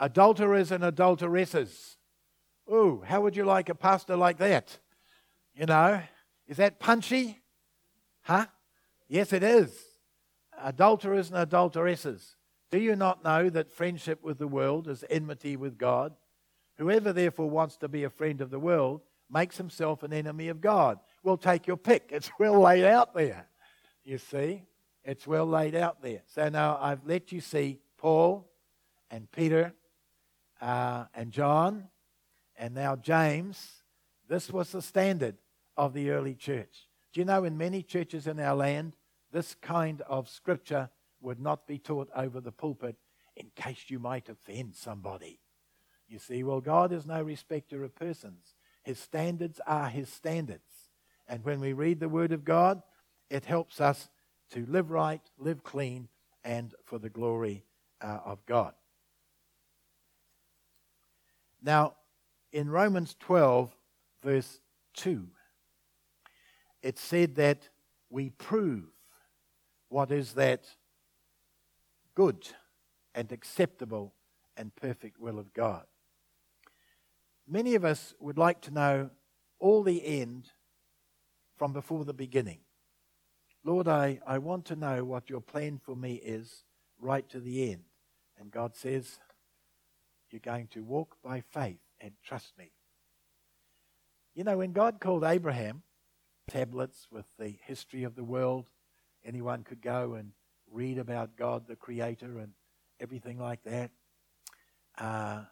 Adulterers 0.00 0.72
and 0.72 0.82
adulteresses. 0.82 1.98
Ooh, 2.72 3.04
how 3.06 3.20
would 3.20 3.36
you 3.36 3.44
like 3.44 3.68
a 3.68 3.74
pastor 3.76 4.16
like 4.16 4.38
that? 4.38 4.78
You 5.54 5.66
know, 5.66 6.02
is 6.48 6.56
that 6.56 6.80
punchy? 6.80 7.42
Huh? 8.22 8.46
Yes, 9.08 9.32
it 9.32 9.44
is. 9.44 9.72
Adulterers 10.60 11.28
and 11.28 11.38
adulteresses. 11.38 12.35
Do 12.70 12.78
you 12.78 12.96
not 12.96 13.22
know 13.22 13.48
that 13.50 13.72
friendship 13.72 14.22
with 14.22 14.38
the 14.38 14.48
world 14.48 14.88
is 14.88 15.04
enmity 15.08 15.56
with 15.56 15.78
God? 15.78 16.14
Whoever 16.78 17.12
therefore 17.12 17.48
wants 17.48 17.76
to 17.78 17.88
be 17.88 18.04
a 18.04 18.10
friend 18.10 18.40
of 18.40 18.50
the 18.50 18.58
world 18.58 19.02
makes 19.30 19.56
himself 19.56 20.02
an 20.02 20.12
enemy 20.12 20.48
of 20.48 20.60
God. 20.60 20.98
Well, 21.22 21.36
take 21.36 21.66
your 21.66 21.76
pick. 21.76 22.08
It's 22.12 22.30
well 22.38 22.60
laid 22.60 22.84
out 22.84 23.14
there. 23.14 23.46
You 24.04 24.18
see? 24.18 24.62
It's 25.04 25.26
well 25.26 25.46
laid 25.46 25.74
out 25.74 26.02
there. 26.02 26.22
So 26.26 26.48
now 26.48 26.78
I've 26.80 27.04
let 27.06 27.32
you 27.32 27.40
see 27.40 27.78
Paul 27.96 28.48
and 29.10 29.30
Peter 29.30 29.72
uh, 30.60 31.04
and 31.14 31.30
John 31.30 31.88
and 32.58 32.74
now 32.74 32.96
James. 32.96 33.82
This 34.28 34.50
was 34.50 34.72
the 34.72 34.82
standard 34.82 35.36
of 35.76 35.92
the 35.92 36.10
early 36.10 36.34
church. 36.34 36.88
Do 37.12 37.20
you 37.20 37.24
know 37.24 37.44
in 37.44 37.56
many 37.56 37.82
churches 37.82 38.26
in 38.26 38.40
our 38.40 38.54
land, 38.54 38.96
this 39.32 39.54
kind 39.54 40.02
of 40.02 40.28
scripture 40.28 40.90
would 41.26 41.40
not 41.40 41.66
be 41.66 41.76
taught 41.76 42.08
over 42.14 42.40
the 42.40 42.52
pulpit 42.52 42.94
in 43.34 43.50
case 43.56 43.86
you 43.88 43.98
might 43.98 44.28
offend 44.28 44.76
somebody. 44.76 45.40
You 46.06 46.20
see, 46.20 46.44
well, 46.44 46.60
God 46.60 46.92
is 46.92 47.04
no 47.04 47.20
respecter 47.20 47.82
of 47.82 47.96
persons. 47.96 48.54
His 48.84 49.00
standards 49.00 49.60
are 49.66 49.88
His 49.88 50.08
standards. 50.08 50.62
And 51.26 51.44
when 51.44 51.58
we 51.58 51.72
read 51.72 51.98
the 51.98 52.08
Word 52.08 52.30
of 52.30 52.44
God, 52.44 52.80
it 53.28 53.44
helps 53.44 53.80
us 53.80 54.08
to 54.50 54.64
live 54.66 54.92
right, 54.92 55.20
live 55.36 55.64
clean, 55.64 56.06
and 56.44 56.72
for 56.84 57.00
the 57.00 57.10
glory 57.10 57.64
uh, 58.00 58.20
of 58.24 58.46
God. 58.46 58.74
Now, 61.60 61.94
in 62.52 62.70
Romans 62.70 63.16
12, 63.18 63.74
verse 64.22 64.60
2, 64.94 65.26
it 66.82 67.00
said 67.00 67.34
that 67.34 67.68
we 68.10 68.30
prove 68.30 68.84
what 69.88 70.12
is 70.12 70.34
that 70.34 70.68
good 72.16 72.48
and 73.14 73.30
acceptable 73.30 74.14
and 74.56 74.74
perfect 74.74 75.20
will 75.20 75.38
of 75.38 75.54
God. 75.54 75.84
Many 77.46 77.76
of 77.76 77.84
us 77.84 78.14
would 78.18 78.38
like 78.38 78.60
to 78.62 78.72
know 78.72 79.10
all 79.60 79.84
the 79.84 80.04
end 80.04 80.50
from 81.56 81.72
before 81.72 82.04
the 82.04 82.12
beginning. 82.12 82.58
Lord, 83.62 83.86
I, 83.86 84.20
I 84.26 84.38
want 84.38 84.64
to 84.66 84.76
know 84.76 85.04
what 85.04 85.30
your 85.30 85.40
plan 85.40 85.78
for 85.78 85.94
me 85.94 86.14
is 86.14 86.64
right 86.98 87.28
to 87.28 87.40
the 87.40 87.70
end. 87.70 87.84
And 88.38 88.50
God 88.50 88.74
says, 88.74 89.18
You're 90.30 90.40
going 90.40 90.68
to 90.68 90.82
walk 90.82 91.16
by 91.22 91.40
faith 91.40 91.80
and 92.00 92.12
trust 92.24 92.52
me. 92.58 92.72
You 94.34 94.44
know, 94.44 94.58
when 94.58 94.72
God 94.72 95.00
called 95.00 95.24
Abraham, 95.24 95.82
tablets 96.48 97.06
with 97.10 97.26
the 97.38 97.54
history 97.64 98.04
of 98.04 98.14
the 98.16 98.24
world, 98.24 98.68
anyone 99.24 99.62
could 99.62 99.82
go 99.82 100.14
and 100.14 100.32
read 100.70 100.98
about 100.98 101.36
God 101.36 101.66
the 101.66 101.76
Creator 101.76 102.38
and, 102.38 102.52
everything 103.00 103.38
like 103.38 103.62
that. 103.64 103.90
Uh, 104.98 105.42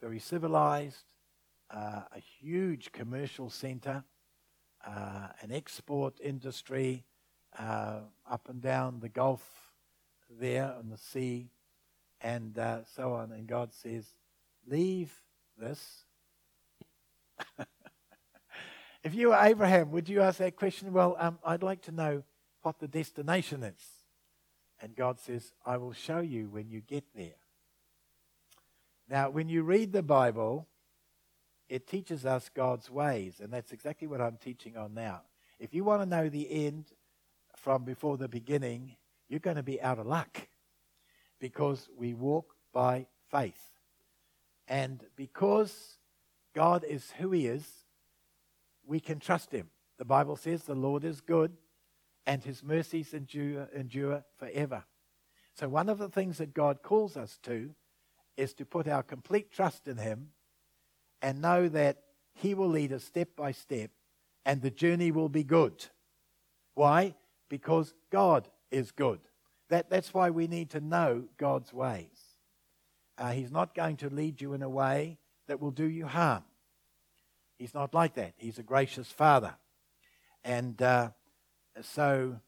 very 0.00 0.18
civilized, 0.18 1.04
uh, 1.70 2.02
a 2.14 2.20
huge 2.40 2.92
commercial 2.92 3.50
center, 3.50 4.04
uh, 4.86 5.28
an 5.42 5.52
export 5.52 6.18
industry 6.22 7.04
uh, 7.58 8.00
up 8.30 8.48
and 8.48 8.62
down 8.62 9.00
the 9.00 9.08
Gulf 9.08 9.42
there 10.38 10.72
on 10.78 10.88
the 10.88 10.96
sea, 10.96 11.50
and 12.20 12.56
uh, 12.58 12.80
so 12.94 13.12
on. 13.14 13.32
And 13.32 13.46
God 13.46 13.72
says, 13.72 14.06
Leave 14.66 15.12
this. 15.58 16.04
if 19.02 19.14
you 19.14 19.28
were 19.30 19.38
Abraham, 19.40 19.90
would 19.90 20.08
you 20.08 20.20
ask 20.20 20.38
that 20.38 20.54
question? 20.54 20.92
Well, 20.92 21.16
um, 21.18 21.38
I'd 21.44 21.62
like 21.62 21.82
to 21.82 21.92
know 21.92 22.22
what 22.62 22.78
the 22.78 22.86
destination 22.86 23.62
is. 23.64 23.99
And 24.80 24.96
God 24.96 25.20
says, 25.20 25.52
I 25.64 25.76
will 25.76 25.92
show 25.92 26.20
you 26.20 26.48
when 26.48 26.70
you 26.70 26.80
get 26.80 27.04
there. 27.14 27.36
Now, 29.08 29.30
when 29.30 29.48
you 29.48 29.62
read 29.62 29.92
the 29.92 30.02
Bible, 30.02 30.66
it 31.68 31.86
teaches 31.86 32.24
us 32.24 32.48
God's 32.54 32.88
ways, 32.90 33.40
and 33.40 33.52
that's 33.52 33.72
exactly 33.72 34.08
what 34.08 34.20
I'm 34.20 34.36
teaching 34.36 34.76
on 34.76 34.94
now. 34.94 35.22
If 35.58 35.74
you 35.74 35.84
want 35.84 36.02
to 36.02 36.06
know 36.06 36.28
the 36.28 36.66
end 36.66 36.86
from 37.56 37.84
before 37.84 38.16
the 38.16 38.28
beginning, 38.28 38.96
you're 39.28 39.40
going 39.40 39.56
to 39.56 39.62
be 39.62 39.80
out 39.82 39.98
of 39.98 40.06
luck 40.06 40.48
because 41.38 41.88
we 41.96 42.14
walk 42.14 42.54
by 42.72 43.06
faith. 43.30 43.68
And 44.66 45.04
because 45.16 45.98
God 46.54 46.84
is 46.84 47.12
who 47.18 47.32
He 47.32 47.46
is, 47.46 47.66
we 48.86 49.00
can 49.00 49.18
trust 49.18 49.52
Him. 49.52 49.68
The 49.98 50.04
Bible 50.04 50.36
says 50.36 50.62
the 50.62 50.74
Lord 50.74 51.04
is 51.04 51.20
good 51.20 51.52
and 52.26 52.42
His 52.44 52.62
mercies 52.62 53.14
endure, 53.14 53.68
endure 53.74 54.24
forever. 54.38 54.84
So, 55.54 55.68
one 55.68 55.88
of 55.88 55.98
the 55.98 56.08
things 56.08 56.38
that 56.38 56.54
God 56.54 56.82
calls 56.82 57.16
us 57.16 57.38
to 57.44 57.70
is 58.36 58.54
to 58.54 58.64
put 58.64 58.88
our 58.88 59.02
complete 59.02 59.50
trust 59.50 59.88
in 59.88 59.98
Him 59.98 60.30
and 61.20 61.42
know 61.42 61.68
that 61.68 61.98
He 62.34 62.54
will 62.54 62.68
lead 62.68 62.92
us 62.92 63.04
step 63.04 63.30
by 63.36 63.52
step 63.52 63.90
and 64.44 64.62
the 64.62 64.70
journey 64.70 65.10
will 65.10 65.28
be 65.28 65.44
good. 65.44 65.86
Why? 66.74 67.14
Because 67.48 67.94
God 68.10 68.48
is 68.70 68.90
good. 68.90 69.20
That, 69.68 69.90
that's 69.90 70.14
why 70.14 70.30
we 70.30 70.46
need 70.46 70.70
to 70.70 70.80
know 70.80 71.24
God's 71.36 71.72
ways. 71.72 72.18
Uh, 73.18 73.32
he's 73.32 73.52
not 73.52 73.74
going 73.74 73.98
to 73.98 74.08
lead 74.08 74.40
you 74.40 74.54
in 74.54 74.62
a 74.62 74.68
way 74.68 75.18
that 75.46 75.60
will 75.60 75.70
do 75.70 75.84
you 75.84 76.06
harm. 76.06 76.42
He's 77.58 77.74
not 77.74 77.92
like 77.94 78.14
that. 78.14 78.32
He's 78.38 78.58
a 78.58 78.62
gracious 78.62 79.08
Father. 79.08 79.54
And 80.42 80.80
uh, 80.80 81.10
so 81.82 82.40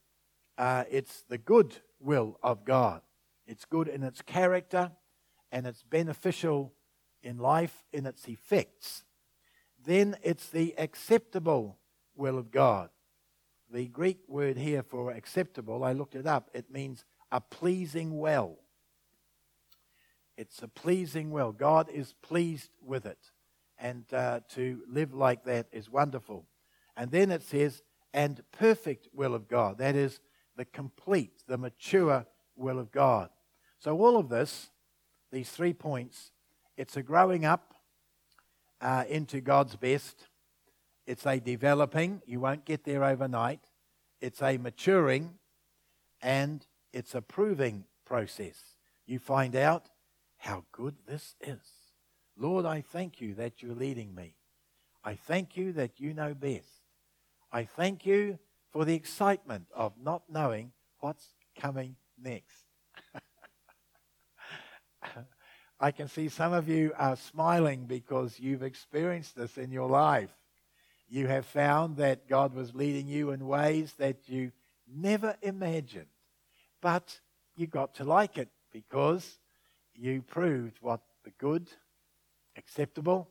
uh, 0.59 0.85
it's 0.91 1.23
the 1.29 1.39
good 1.39 1.77
will 2.01 2.39
of 2.43 2.65
God. 2.65 3.03
It's 3.47 3.65
good 3.65 3.89
in 3.89 4.03
its 4.03 4.23
character, 4.23 4.93
and 5.51 5.67
it's 5.67 5.83
beneficial 5.83 6.73
in 7.23 7.39
life 7.39 7.85
in 7.93 8.07
its 8.07 8.29
effects, 8.29 9.05
then 9.85 10.17
it's 10.23 10.49
the 10.49 10.75
acceptable 10.79 11.79
will 12.15 12.39
of 12.39 12.51
God. 12.51 12.91
The 13.73 13.87
Greek 13.87 14.21
word 14.29 14.57
here 14.57 14.83
for 14.83 15.11
acceptable, 15.11 15.83
I 15.85 15.93
looked 15.93 16.15
it 16.15 16.27
up, 16.27 16.51
it 16.53 16.71
means 16.71 17.05
a 17.31 17.41
pleasing 17.41 18.19
well. 18.19 18.59
It's 20.37 20.63
a 20.63 20.69
pleasing 20.69 21.31
will. 21.31 21.53
God 21.53 21.89
is 21.89 22.15
pleased 22.23 22.71
with 22.85 23.07
it. 23.07 23.31
And 23.79 24.05
uh, 24.13 24.41
to 24.51 24.83
live 24.89 25.15
like 25.15 25.45
that 25.45 25.67
is 25.73 25.91
wonderful. 25.91 26.47
And 26.97 27.11
then 27.11 27.31
it 27.31 27.43
says, 27.43 27.83
and 28.15 28.43
perfect 28.53 29.09
will 29.13 29.35
of 29.35 29.49
God. 29.49 29.79
That 29.79 29.97
is 29.97 30.21
the 30.57 30.65
complete, 30.65 31.43
the 31.47 31.59
mature 31.59 32.27
will 32.57 32.79
of 32.79 32.91
God. 32.93 33.31
So, 33.79 33.99
all 33.99 34.17
of 34.17 34.29
this, 34.29 34.71
these 35.31 35.51
three 35.51 35.73
points, 35.73 36.31
it's 36.77 36.97
a 36.97 37.03
growing 37.03 37.45
up 37.45 37.75
uh, 38.81 39.05
into 39.09 39.41
God's 39.41 39.77
best. 39.77 40.29
It's 41.07 41.27
a 41.27 41.41
developing. 41.41 42.23
You 42.27 42.41
won't 42.41 42.65
get 42.65 42.85
there 42.85 43.05
overnight. 43.05 43.61
It's 44.21 44.43
a 44.43 44.59
maturing. 44.59 45.35
And 46.21 46.65
it's 46.93 47.15
a 47.15 47.23
proving 47.23 47.85
process. 48.05 48.77
You 49.07 49.19
find 49.19 49.57
out 49.57 49.89
how 50.39 50.65
good 50.73 50.97
this 51.07 51.35
is. 51.41 51.61
Lord, 52.37 52.65
I 52.65 52.81
thank 52.81 53.21
you 53.21 53.35
that 53.35 53.63
you're 53.63 53.75
leading 53.75 54.15
me. 54.15 54.35
I 55.05 55.15
thank 55.15 55.57
you 55.57 55.73
that 55.73 56.01
you 56.01 56.15
know 56.15 56.35
best. 56.35 56.72
I 57.55 57.65
thank 57.65 58.07
you 58.07 58.39
for 58.71 58.87
the 58.87 58.95
excitement 58.95 59.67
of 59.75 59.93
not 60.03 60.23
knowing 60.31 60.73
what's 61.01 61.35
coming 61.61 61.97
next. 62.19 62.65
I 65.79 65.91
can 65.91 66.09
see 66.09 66.31
some 66.31 66.55
of 66.55 66.67
you 66.67 66.95
are 66.97 67.17
smiling 67.17 67.85
because 67.85 68.41
you've 68.41 68.63
experienced 68.63 69.37
this 69.37 69.59
in 69.59 69.71
your 69.71 69.91
life. 69.91 70.31
You 71.11 71.27
have 71.27 71.45
found 71.45 71.99
that 71.99 72.27
God 72.27 72.55
was 72.55 72.75
leading 72.75 73.07
you 73.07 73.33
in 73.33 73.47
ways 73.47 73.93
that 73.99 74.29
you 74.29 74.53
never 74.91 75.37
imagined. 75.43 76.07
But 76.81 77.21
you 77.55 77.67
got 77.67 77.97
to 77.97 78.05
like 78.05 78.39
it 78.39 78.49
because 78.73 79.39
you 79.95 80.23
proved 80.23 80.79
what 80.81 81.03
the 81.23 81.33
good, 81.33 81.69
acceptable, 82.57 83.29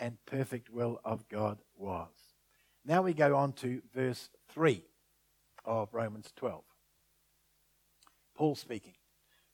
and 0.00 0.16
perfect 0.26 0.68
will 0.68 1.00
of 1.04 1.28
God 1.28 1.58
was. 1.76 2.31
Now 2.84 3.02
we 3.02 3.14
go 3.14 3.36
on 3.36 3.52
to 3.54 3.80
verse 3.94 4.28
3 4.48 4.84
of 5.64 5.94
Romans 5.94 6.32
12. 6.36 6.62
Paul 8.34 8.54
speaking. 8.54 8.94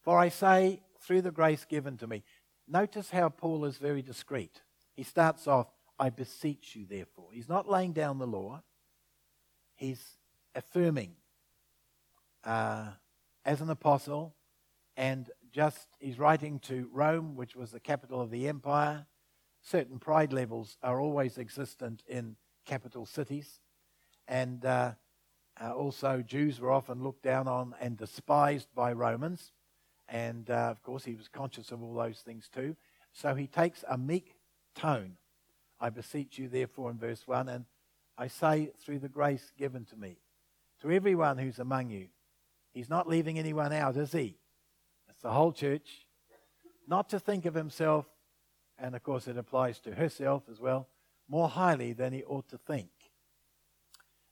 For 0.02 0.18
I 0.18 0.28
say, 0.30 0.82
through 1.00 1.22
the 1.22 1.30
grace 1.30 1.64
given 1.64 1.96
to 1.98 2.06
me. 2.06 2.22
Notice 2.66 3.10
how 3.10 3.28
Paul 3.28 3.64
is 3.64 3.76
very 3.78 4.02
discreet. 4.02 4.62
He 4.94 5.02
starts 5.02 5.46
off, 5.46 5.68
I 5.98 6.10
beseech 6.10 6.76
you, 6.76 6.86
therefore. 6.88 7.28
He's 7.32 7.48
not 7.48 7.68
laying 7.68 7.92
down 7.92 8.18
the 8.18 8.26
law, 8.26 8.62
he's 9.74 10.02
affirming 10.54 11.12
uh, 12.44 12.88
as 13.44 13.60
an 13.60 13.70
apostle, 13.70 14.34
and 14.96 15.30
just 15.52 15.88
he's 15.98 16.18
writing 16.18 16.58
to 16.60 16.88
Rome, 16.92 17.36
which 17.36 17.56
was 17.56 17.70
the 17.70 17.80
capital 17.80 18.20
of 18.20 18.30
the 18.30 18.48
empire. 18.48 19.06
Certain 19.62 19.98
pride 19.98 20.32
levels 20.32 20.76
are 20.82 21.00
always 21.00 21.38
existent 21.38 22.02
in 22.06 22.36
capital 22.68 23.06
cities, 23.06 23.60
and 24.28 24.64
uh, 24.64 24.92
uh, 25.60 25.72
also 25.72 26.22
Jews 26.22 26.60
were 26.60 26.70
often 26.70 27.02
looked 27.02 27.22
down 27.22 27.48
on 27.48 27.74
and 27.80 27.96
despised 27.96 28.68
by 28.74 28.92
Romans. 28.92 29.52
And 30.08 30.48
uh, 30.50 30.68
of 30.70 30.82
course, 30.82 31.04
he 31.04 31.14
was 31.14 31.28
conscious 31.28 31.72
of 31.72 31.82
all 31.82 31.94
those 31.94 32.20
things 32.20 32.48
too. 32.48 32.76
So 33.12 33.34
he 33.34 33.46
takes 33.46 33.84
a 33.88 33.98
meek 33.98 34.36
tone. 34.74 35.16
I 35.80 35.90
beseech 35.90 36.38
you, 36.38 36.48
therefore, 36.48 36.90
in 36.90 36.98
verse 36.98 37.26
1, 37.26 37.48
and 37.48 37.64
I 38.16 38.26
say, 38.26 38.72
through 38.80 38.98
the 38.98 39.08
grace 39.08 39.52
given 39.56 39.84
to 39.86 39.96
me, 39.96 40.18
to 40.82 40.90
everyone 40.90 41.38
who's 41.38 41.58
among 41.58 41.90
you, 41.90 42.08
he's 42.72 42.90
not 42.90 43.08
leaving 43.08 43.38
anyone 43.38 43.72
out, 43.72 43.96
is 43.96 44.12
he? 44.12 44.36
It's 45.08 45.22
the 45.22 45.30
whole 45.30 45.52
church. 45.52 46.06
Not 46.86 47.08
to 47.10 47.20
think 47.20 47.44
of 47.44 47.54
himself, 47.54 48.06
and 48.78 48.96
of 48.96 49.02
course 49.02 49.28
it 49.28 49.36
applies 49.36 49.78
to 49.80 49.94
herself 49.94 50.44
as 50.50 50.60
well, 50.60 50.88
more 51.28 51.48
highly 51.48 51.92
than 51.92 52.12
he 52.12 52.24
ought 52.24 52.48
to 52.48 52.58
think, 52.58 52.90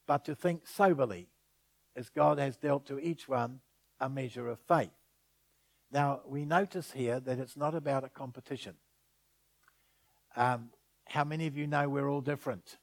but 0.06 0.24
to 0.24 0.34
think 0.34 0.66
soberly, 0.66 1.28
as 1.94 2.08
God 2.08 2.38
has 2.38 2.56
dealt 2.56 2.86
to 2.86 2.98
each 2.98 3.28
one 3.28 3.60
a 4.00 4.08
measure 4.08 4.48
of 4.48 4.58
faith. 4.60 4.90
Now, 5.90 6.20
we 6.26 6.44
notice 6.44 6.92
here 6.92 7.20
that 7.20 7.38
it's 7.38 7.56
not 7.56 7.74
about 7.74 8.04
a 8.04 8.08
competition. 8.08 8.74
Um, 10.34 10.70
how 11.06 11.24
many 11.24 11.46
of 11.46 11.56
you 11.56 11.66
know 11.66 11.88
we're 11.88 12.08
all 12.08 12.20
different? 12.20 12.76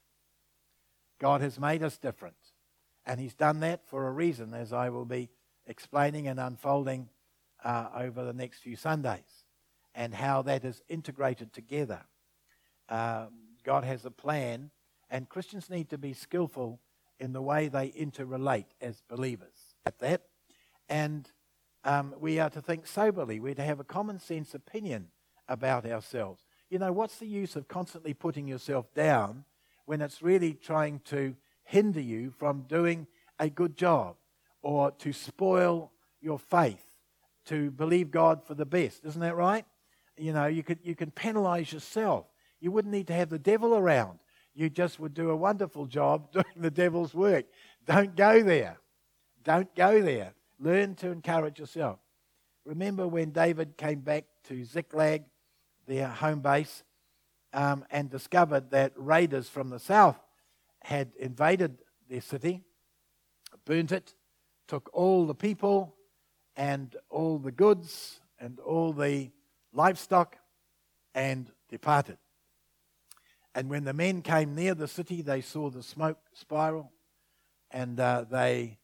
God 1.20 1.40
has 1.40 1.60
made 1.60 1.82
us 1.82 1.98
different. 1.98 2.36
And 3.06 3.20
He's 3.20 3.34
done 3.34 3.60
that 3.60 3.86
for 3.86 4.08
a 4.08 4.10
reason, 4.10 4.54
as 4.54 4.72
I 4.72 4.88
will 4.88 5.04
be 5.04 5.28
explaining 5.66 6.26
and 6.26 6.40
unfolding 6.40 7.08
uh, 7.62 7.88
over 7.94 8.24
the 8.24 8.32
next 8.32 8.58
few 8.60 8.76
Sundays, 8.76 9.44
and 9.94 10.14
how 10.14 10.42
that 10.42 10.64
is 10.64 10.82
integrated 10.88 11.52
together. 11.52 12.00
Um, 12.88 13.28
God 13.64 13.84
has 13.84 14.04
a 14.04 14.10
plan, 14.10 14.70
and 15.10 15.28
Christians 15.28 15.70
need 15.70 15.88
to 15.90 15.98
be 15.98 16.12
skillful 16.12 16.80
in 17.18 17.32
the 17.32 17.42
way 17.42 17.68
they 17.68 17.88
interrelate 17.90 18.66
as 18.80 19.02
believers 19.08 19.74
at 19.86 19.98
that. 20.00 20.22
And 20.88 21.30
um, 21.84 22.14
we 22.18 22.38
are 22.38 22.50
to 22.50 22.60
think 22.60 22.86
soberly. 22.86 23.40
We're 23.40 23.54
to 23.54 23.62
have 23.62 23.80
a 23.80 23.84
common 23.84 24.18
sense 24.18 24.54
opinion 24.54 25.08
about 25.48 25.86
ourselves. 25.86 26.42
You 26.70 26.78
know, 26.78 26.92
what's 26.92 27.18
the 27.18 27.26
use 27.26 27.56
of 27.56 27.68
constantly 27.68 28.14
putting 28.14 28.48
yourself 28.48 28.92
down 28.94 29.44
when 29.86 30.00
it's 30.00 30.22
really 30.22 30.54
trying 30.54 31.00
to 31.06 31.36
hinder 31.62 32.00
you 32.00 32.30
from 32.30 32.62
doing 32.62 33.06
a 33.38 33.48
good 33.48 33.76
job 33.76 34.16
or 34.62 34.90
to 34.92 35.12
spoil 35.12 35.92
your 36.20 36.38
faith, 36.38 36.84
to 37.46 37.70
believe 37.70 38.10
God 38.10 38.42
for 38.44 38.54
the 38.54 38.66
best? 38.66 39.04
Isn't 39.04 39.20
that 39.20 39.36
right? 39.36 39.64
You 40.16 40.32
know, 40.32 40.46
you, 40.46 40.62
could, 40.62 40.78
you 40.82 40.94
can 40.94 41.10
penalize 41.10 41.72
yourself. 41.72 42.26
You 42.64 42.70
wouldn't 42.70 42.94
need 42.94 43.08
to 43.08 43.12
have 43.12 43.28
the 43.28 43.38
devil 43.38 43.76
around. 43.76 44.20
You 44.54 44.70
just 44.70 44.98
would 44.98 45.12
do 45.12 45.28
a 45.28 45.36
wonderful 45.36 45.84
job 45.84 46.32
doing 46.32 46.46
the 46.56 46.70
devil's 46.70 47.12
work. 47.12 47.44
Don't 47.84 48.16
go 48.16 48.42
there. 48.42 48.78
Don't 49.42 49.72
go 49.74 50.00
there. 50.00 50.32
Learn 50.58 50.94
to 50.96 51.10
encourage 51.10 51.58
yourself. 51.58 51.98
remember 52.64 53.06
when 53.06 53.32
David 53.32 53.76
came 53.76 54.00
back 54.00 54.24
to 54.44 54.64
Ziklag, 54.64 55.24
their 55.86 56.08
home 56.08 56.40
base, 56.40 56.84
um, 57.52 57.84
and 57.90 58.08
discovered 58.08 58.70
that 58.70 58.92
raiders 58.96 59.46
from 59.50 59.68
the 59.68 59.78
south 59.78 60.18
had 60.80 61.12
invaded 61.18 61.82
their 62.08 62.22
city, 62.22 62.62
burnt 63.66 63.92
it, 63.92 64.14
took 64.68 64.88
all 64.94 65.26
the 65.26 65.34
people 65.34 65.94
and 66.56 66.96
all 67.10 67.36
the 67.36 67.52
goods 67.52 68.20
and 68.38 68.58
all 68.60 68.94
the 68.94 69.30
livestock 69.74 70.38
and 71.14 71.50
departed. 71.68 72.16
And 73.54 73.68
when 73.68 73.84
the 73.84 73.92
men 73.92 74.22
came 74.22 74.54
near 74.54 74.74
the 74.74 74.88
city, 74.88 75.22
they 75.22 75.40
saw 75.40 75.70
the 75.70 75.82
smoke 75.82 76.18
spiral. 76.32 76.90
And 77.70 77.98
uh, 78.00 78.24
they, 78.28 78.78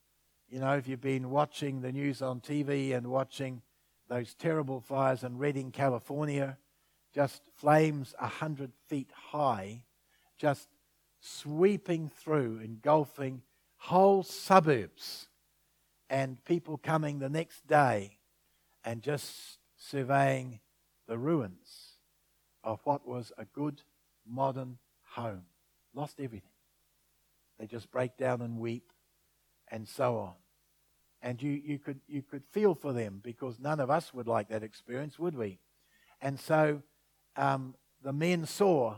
you 0.48 0.60
know, 0.60 0.76
if 0.76 0.86
you've 0.86 1.00
been 1.00 1.30
watching 1.30 1.80
the 1.80 1.92
news 1.92 2.22
on 2.22 2.40
TV 2.40 2.96
and 2.96 3.08
watching 3.08 3.62
those 4.08 4.34
terrible 4.34 4.80
fires 4.80 5.24
in 5.24 5.38
Redding, 5.38 5.72
California, 5.72 6.58
just 7.12 7.42
flames 7.56 8.14
a 8.20 8.26
hundred 8.28 8.72
feet 8.88 9.10
high, 9.12 9.84
just 10.38 10.68
sweeping 11.20 12.08
through, 12.08 12.60
engulfing 12.62 13.42
whole 13.76 14.22
suburbs, 14.22 15.28
and 16.08 16.44
people 16.44 16.76
coming 16.76 17.18
the 17.18 17.28
next 17.28 17.66
day 17.66 18.18
and 18.84 19.02
just 19.02 19.58
surveying 19.76 20.60
the 21.06 21.18
ruins 21.18 21.94
of 22.62 22.80
what 22.84 23.06
was 23.06 23.32
a 23.38 23.44
good 23.44 23.82
modern 24.30 24.78
home. 25.12 25.42
Lost 25.94 26.20
everything. 26.20 26.50
They 27.58 27.66
just 27.66 27.90
break 27.90 28.16
down 28.16 28.40
and 28.40 28.58
weep 28.58 28.92
and 29.68 29.86
so 29.86 30.18
on. 30.18 30.32
And 31.22 31.42
you, 31.42 31.50
you, 31.50 31.78
could, 31.78 32.00
you 32.08 32.22
could 32.22 32.44
feel 32.50 32.74
for 32.74 32.92
them 32.92 33.20
because 33.22 33.58
none 33.60 33.80
of 33.80 33.90
us 33.90 34.14
would 34.14 34.26
like 34.26 34.48
that 34.48 34.62
experience, 34.62 35.18
would 35.18 35.36
we? 35.36 35.58
And 36.22 36.40
so 36.40 36.82
um, 37.36 37.74
the 38.02 38.12
men 38.12 38.46
saw 38.46 38.96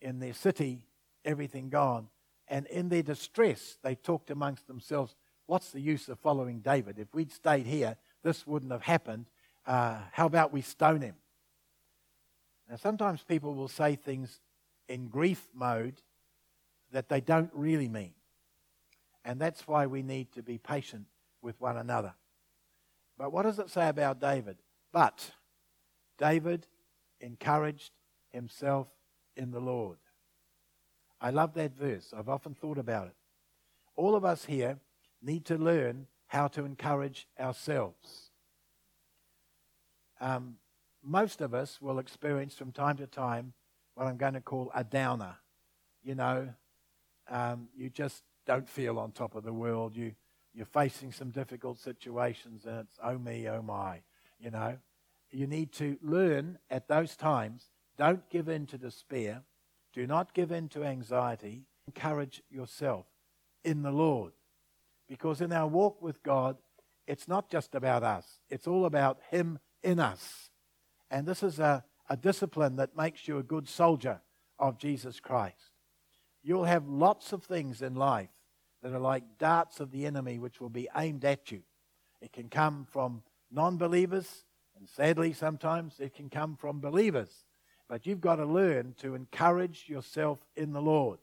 in 0.00 0.18
their 0.18 0.34
city 0.34 0.82
everything 1.24 1.70
gone. 1.70 2.08
And 2.48 2.66
in 2.66 2.90
their 2.90 3.02
distress, 3.02 3.78
they 3.82 3.94
talked 3.94 4.30
amongst 4.30 4.66
themselves, 4.66 5.14
What's 5.46 5.70
the 5.70 5.80
use 5.80 6.08
of 6.08 6.18
following 6.18 6.60
David? 6.60 6.98
If 6.98 7.12
we'd 7.14 7.30
stayed 7.30 7.66
here, 7.66 7.96
this 8.22 8.46
wouldn't 8.46 8.72
have 8.72 8.82
happened. 8.82 9.26
Uh, 9.66 9.98
how 10.12 10.26
about 10.26 10.52
we 10.52 10.62
stone 10.62 11.02
him? 11.02 11.16
Now, 12.68 12.76
sometimes 12.76 13.22
people 13.22 13.54
will 13.54 13.68
say 13.68 13.94
things 13.96 14.40
in 14.88 15.08
grief 15.08 15.48
mode 15.54 16.02
that 16.92 17.08
they 17.08 17.20
don't 17.20 17.50
really 17.52 17.88
mean. 17.88 18.14
And 19.24 19.40
that's 19.40 19.66
why 19.66 19.86
we 19.86 20.02
need 20.02 20.32
to 20.32 20.42
be 20.42 20.58
patient 20.58 21.06
with 21.40 21.60
one 21.60 21.76
another. 21.76 22.14
But 23.16 23.32
what 23.32 23.42
does 23.42 23.58
it 23.58 23.70
say 23.70 23.88
about 23.88 24.20
David? 24.20 24.58
But 24.92 25.32
David 26.18 26.66
encouraged 27.20 27.92
himself 28.30 28.88
in 29.36 29.50
the 29.50 29.60
Lord. 29.60 29.98
I 31.20 31.30
love 31.30 31.54
that 31.54 31.74
verse. 31.74 32.12
I've 32.16 32.28
often 32.28 32.54
thought 32.54 32.78
about 32.78 33.06
it. 33.06 33.14
All 33.96 34.14
of 34.14 34.24
us 34.24 34.44
here 34.44 34.78
need 35.22 35.44
to 35.46 35.56
learn 35.56 36.06
how 36.26 36.48
to 36.48 36.64
encourage 36.64 37.26
ourselves. 37.38 38.30
Um, 40.20 40.56
most 41.02 41.40
of 41.40 41.54
us 41.54 41.80
will 41.80 41.98
experience 41.98 42.54
from 42.54 42.72
time 42.72 42.96
to 42.96 43.06
time 43.06 43.52
what 43.94 44.06
I'm 44.06 44.16
going 44.16 44.34
to 44.34 44.40
call 44.40 44.70
a 44.74 44.84
downer. 44.84 45.36
You 46.02 46.14
know, 46.14 46.48
um, 47.28 47.68
you 47.76 47.90
just 47.90 48.22
don't 48.46 48.68
feel 48.68 48.98
on 48.98 49.12
top 49.12 49.34
of 49.34 49.44
the 49.44 49.52
world. 49.52 49.96
You, 49.96 50.12
you're 50.54 50.66
facing 50.66 51.12
some 51.12 51.30
difficult 51.30 51.78
situations, 51.78 52.64
and 52.66 52.80
it's 52.80 52.98
oh 53.02 53.18
me, 53.18 53.48
oh 53.48 53.62
my. 53.62 54.00
You 54.38 54.50
know, 54.50 54.76
you 55.30 55.46
need 55.46 55.72
to 55.72 55.96
learn 56.02 56.58
at 56.70 56.88
those 56.88 57.16
times 57.16 57.68
don't 57.96 58.28
give 58.28 58.48
in 58.48 58.66
to 58.66 58.78
despair, 58.78 59.42
do 59.92 60.06
not 60.06 60.34
give 60.34 60.50
in 60.50 60.68
to 60.70 60.84
anxiety. 60.84 61.62
Encourage 61.86 62.42
yourself 62.50 63.06
in 63.62 63.82
the 63.82 63.92
Lord. 63.92 64.32
Because 65.08 65.40
in 65.40 65.52
our 65.52 65.68
walk 65.68 66.02
with 66.02 66.22
God, 66.22 66.56
it's 67.06 67.28
not 67.28 67.50
just 67.50 67.74
about 67.74 68.02
us, 68.02 68.40
it's 68.48 68.66
all 68.66 68.86
about 68.86 69.18
Him 69.30 69.58
in 69.82 70.00
us. 70.00 70.50
And 71.10 71.26
this 71.26 71.42
is 71.42 71.58
a, 71.58 71.84
a 72.08 72.16
discipline 72.16 72.76
that 72.76 72.96
makes 72.96 73.26
you 73.26 73.38
a 73.38 73.42
good 73.42 73.68
soldier 73.68 74.20
of 74.58 74.78
Jesus 74.78 75.20
Christ. 75.20 75.70
You'll 76.42 76.64
have 76.64 76.86
lots 76.86 77.32
of 77.32 77.42
things 77.42 77.82
in 77.82 77.94
life 77.94 78.28
that 78.82 78.92
are 78.92 79.00
like 79.00 79.38
darts 79.38 79.80
of 79.80 79.90
the 79.90 80.04
enemy 80.04 80.38
which 80.38 80.60
will 80.60 80.68
be 80.68 80.88
aimed 80.96 81.24
at 81.24 81.50
you. 81.50 81.62
It 82.20 82.32
can 82.32 82.48
come 82.48 82.86
from 82.90 83.22
non 83.50 83.78
believers, 83.78 84.44
and 84.78 84.88
sadly, 84.88 85.32
sometimes 85.32 86.00
it 86.00 86.14
can 86.14 86.28
come 86.28 86.56
from 86.56 86.80
believers. 86.80 87.44
But 87.88 88.06
you've 88.06 88.20
got 88.20 88.36
to 88.36 88.46
learn 88.46 88.94
to 88.98 89.14
encourage 89.14 89.86
yourself 89.88 90.38
in 90.56 90.72
the 90.72 90.82
Lord. 90.82 91.18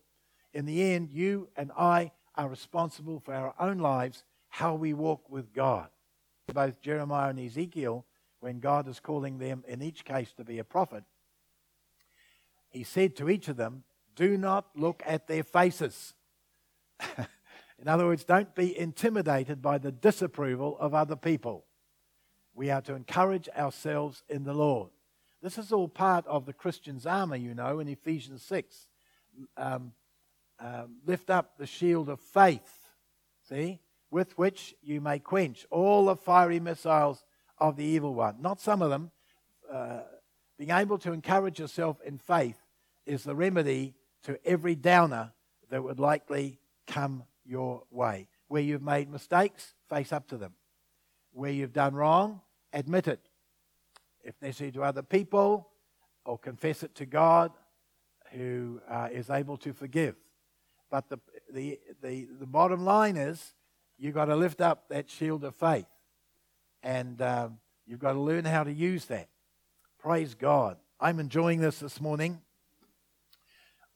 In 0.54 0.66
the 0.66 0.82
end, 0.94 1.12
you 1.12 1.50
and 1.56 1.72
I 1.78 2.12
are 2.36 2.48
responsible 2.48 3.20
for 3.20 3.34
our 3.34 3.54
own 3.60 3.80
lives, 3.80 4.24
how 4.50 4.76
we 4.76 4.94
walk 4.94 5.30
with 5.30 5.54
God. 5.54 5.90
Both 6.54 6.82
Jeremiah 6.82 7.30
and 7.30 7.40
Ezekiel, 7.40 8.06
when 8.42 8.60
God 8.60 8.88
is 8.88 9.00
calling 9.00 9.38
them 9.38 9.64
in 9.68 9.82
each 9.82 10.04
case 10.04 10.34
to 10.34 10.44
be 10.44 10.60
a 10.60 10.64
prophet, 10.64 11.04
he 12.70 12.84
said 12.84 13.16
to 13.16 13.30
each 13.30 13.48
of 13.48 13.56
them, 13.56 13.84
Do 14.16 14.38
not 14.38 14.66
look 14.76 15.02
at 15.06 15.28
their 15.28 15.44
faces. 15.44 16.14
in 17.80 17.88
other 17.88 18.06
words, 18.06 18.24
don't 18.24 18.54
be 18.54 18.78
intimidated 18.78 19.62
by 19.62 19.78
the 19.78 19.92
disapproval 19.92 20.78
of 20.80 20.94
other 20.94 21.16
people. 21.16 21.66
We 22.54 22.70
are 22.70 22.82
to 22.82 22.96
encourage 22.96 23.48
ourselves 23.58 24.24
in 24.28 24.44
the 24.44 24.54
Lord. 24.54 24.90
This 25.42 25.58
is 25.58 25.72
all 25.72 25.88
part 25.88 26.26
of 26.28 26.46
the 26.46 26.54
Christian's 26.54 27.06
armor, 27.06 27.36
you 27.36 27.54
know, 27.54 27.80
in 27.80 27.88
Ephesians 27.88 28.44
6. 28.44 28.88
Um, 29.56 29.94
um, 30.60 30.98
lift 31.06 31.30
up 31.30 31.58
the 31.58 31.66
shield 31.66 32.10
of 32.10 32.20
faith, 32.20 32.90
see, 33.48 33.80
with 34.12 34.38
which 34.38 34.76
you 34.82 35.02
may 35.02 35.18
quench 35.20 35.66
all 35.72 36.06
the 36.06 36.16
fiery 36.16 36.60
missiles 36.60 37.24
of 37.62 37.78
the 37.78 37.86
evil 37.86 38.14
one. 38.14 38.42
Not 38.42 38.60
some 38.60 38.82
of 38.82 38.90
them. 38.90 39.12
Uh, 39.72 40.00
being 40.58 40.72
able 40.72 40.98
to 40.98 41.14
encourage 41.14 41.60
yourself 41.60 42.02
in 42.06 42.18
faith 42.18 42.60
is 43.06 43.24
the 43.24 43.36
remedy 43.36 43.94
to 44.24 44.38
every 44.46 44.76
downer 44.76 45.32
that 45.70 45.84
would 45.84 46.00
likely 46.00 46.60
come 46.88 47.24
your 47.46 47.84
way. 47.92 48.28
Where 48.48 48.62
you've 48.62 48.82
made 48.82 49.10
mistakes, 49.10 49.76
face 49.90 50.12
up 50.12 50.28
to 50.30 50.38
them. 50.38 50.54
Where 51.32 51.52
you've 51.52 51.72
done 51.72 51.94
wrong, 51.94 52.42
admit 52.74 53.08
it. 53.08 53.22
If 54.24 54.36
necessary 54.42 54.72
to 54.74 54.84
other 54.84 55.04
people, 55.04 55.70
or 56.26 56.38
confess 56.38 56.84
it 56.84 56.94
to 56.96 57.06
God, 57.06 57.52
who 58.32 58.82
uh, 58.90 59.10
is 59.12 59.30
able 59.30 59.58
to 59.58 59.74
forgive. 59.74 60.16
But 60.90 61.10
the, 61.10 61.20
the, 61.52 61.80
the, 62.02 62.28
the 62.40 62.46
bottom 62.46 62.84
line 62.84 63.18
is 63.18 63.54
you've 63.98 64.16
got 64.16 64.26
to 64.26 64.36
lift 64.36 64.62
up 64.62 64.90
that 64.90 65.10
shield 65.10 65.44
of 65.44 65.56
faith. 65.56 65.86
And 66.84 67.22
um, 67.22 67.60
you've 67.86 68.00
got 68.00 68.14
to 68.14 68.20
learn 68.20 68.46
how 68.46 68.64
to 68.64 68.72
use 68.72 69.06
that. 69.06 69.30
Praise 70.00 70.34
God. 70.34 70.78
I'm 71.00 71.20
enjoying 71.20 71.62
this 71.62 71.80
this 71.80 72.02
morning. 72.02 72.42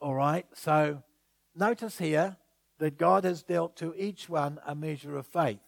All 0.01 0.13
right, 0.13 0.45
so 0.53 1.01
notice 1.55 1.97
here 1.97 2.37
that 2.79 2.97
God 2.97 3.23
has 3.23 3.43
dealt 3.43 3.75
to 3.77 3.93
each 3.97 4.29
one 4.29 4.59
a 4.65 4.75
measure 4.75 5.17
of 5.17 5.25
faith. 5.25 5.59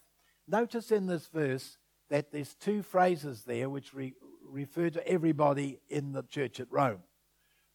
Notice 0.46 0.92
in 0.92 1.06
this 1.06 1.26
verse 1.26 1.78
that 2.10 2.30
there's 2.30 2.54
two 2.54 2.82
phrases 2.82 3.42
there 3.44 3.68
which 3.68 3.94
re- 3.94 4.14
refer 4.48 4.90
to 4.90 5.06
everybody 5.06 5.80
in 5.88 6.12
the 6.12 6.22
church 6.22 6.60
at 6.60 6.70
Rome. 6.70 7.00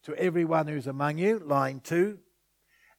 To 0.04 0.14
everyone 0.16 0.66
who's 0.66 0.86
among 0.86 1.18
you, 1.18 1.38
line 1.38 1.80
two. 1.80 2.18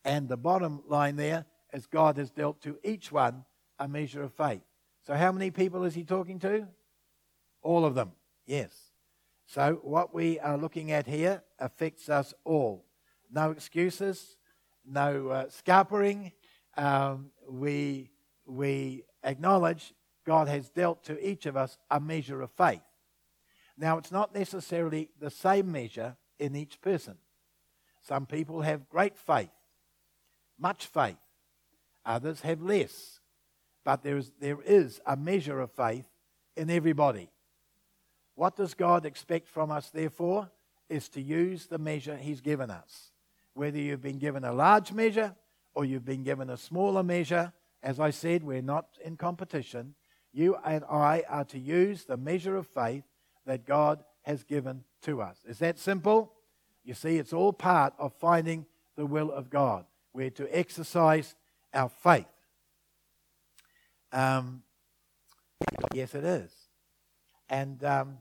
And 0.03 0.29
the 0.29 0.37
bottom 0.37 0.83
line 0.87 1.15
there 1.15 1.45
is 1.73 1.87
God 1.87 2.17
has 2.17 2.31
dealt 2.31 2.61
to 2.61 2.77
each 2.83 3.11
one 3.11 3.45
a 3.79 3.87
measure 3.87 4.23
of 4.23 4.33
faith. 4.33 4.61
So, 5.05 5.13
how 5.13 5.31
many 5.31 5.51
people 5.51 5.83
is 5.83 5.93
he 5.93 6.03
talking 6.03 6.39
to? 6.39 6.67
All 7.61 7.85
of 7.85 7.93
them, 7.93 8.11
yes. 8.47 8.71
So, 9.45 9.79
what 9.83 10.13
we 10.13 10.39
are 10.39 10.57
looking 10.57 10.91
at 10.91 11.05
here 11.05 11.43
affects 11.59 12.09
us 12.09 12.33
all. 12.43 12.85
No 13.31 13.51
excuses, 13.51 14.37
no 14.83 15.29
uh, 15.29 15.49
scarpering. 15.49 16.31
Um, 16.75 17.31
we, 17.47 18.09
we 18.47 19.03
acknowledge 19.23 19.93
God 20.25 20.47
has 20.47 20.69
dealt 20.69 21.03
to 21.03 21.23
each 21.23 21.45
of 21.45 21.55
us 21.55 21.77
a 21.91 21.99
measure 21.99 22.41
of 22.41 22.49
faith. 22.51 22.81
Now, 23.77 23.99
it's 23.99 24.11
not 24.11 24.33
necessarily 24.33 25.09
the 25.19 25.29
same 25.29 25.71
measure 25.71 26.15
in 26.39 26.55
each 26.55 26.81
person. 26.81 27.17
Some 28.01 28.25
people 28.25 28.61
have 28.61 28.89
great 28.89 29.17
faith, 29.17 29.51
much 30.57 30.87
faith. 30.87 31.17
Others 32.05 32.41
have 32.41 32.61
less. 32.61 33.19
But 33.85 34.03
there 34.03 34.17
is, 34.17 34.31
there 34.41 34.57
is 34.65 34.99
a 35.05 35.15
measure 35.15 35.61
of 35.61 35.71
faith 35.71 36.07
in 36.57 36.69
everybody. 36.69 37.29
What 38.33 38.57
does 38.57 38.73
God 38.73 39.05
expect 39.05 39.47
from 39.47 39.71
us, 39.71 39.89
therefore? 39.91 40.49
Is 40.89 41.07
to 41.09 41.21
use 41.21 41.67
the 41.67 41.77
measure 41.77 42.17
He's 42.17 42.41
given 42.41 42.69
us. 42.69 43.11
Whether 43.53 43.77
you've 43.77 44.01
been 44.01 44.19
given 44.19 44.43
a 44.43 44.51
large 44.51 44.91
measure 44.91 45.35
or 45.73 45.85
you've 45.85 46.03
been 46.03 46.23
given 46.23 46.49
a 46.49 46.57
smaller 46.57 47.03
measure, 47.03 47.53
as 47.81 47.99
I 47.99 48.09
said, 48.09 48.43
we're 48.43 48.61
not 48.61 48.87
in 49.03 49.15
competition. 49.15 49.95
You 50.33 50.57
and 50.65 50.83
I 50.89 51.23
are 51.29 51.45
to 51.45 51.59
use 51.59 52.03
the 52.03 52.17
measure 52.17 52.57
of 52.57 52.67
faith 52.67 53.03
that 53.45 53.65
God 53.65 54.03
has 54.23 54.43
given 54.43 54.83
to 55.03 55.21
us. 55.21 55.37
Is 55.47 55.59
that 55.59 55.79
simple? 55.79 56.33
You 56.83 56.93
see, 56.93 57.17
it's 57.17 57.33
all 57.33 57.53
part 57.53 57.93
of 57.97 58.13
finding 58.13 58.65
the 58.95 59.05
will 59.05 59.31
of 59.31 59.49
God. 59.49 59.85
We're 60.13 60.31
to 60.31 60.57
exercise 60.57 61.35
our 61.73 61.89
faith. 61.89 62.25
Um, 64.15 64.63
yes, 65.93 66.15
it 66.15 66.23
is. 66.23 66.51
And 67.49 67.83
um, 67.83 68.17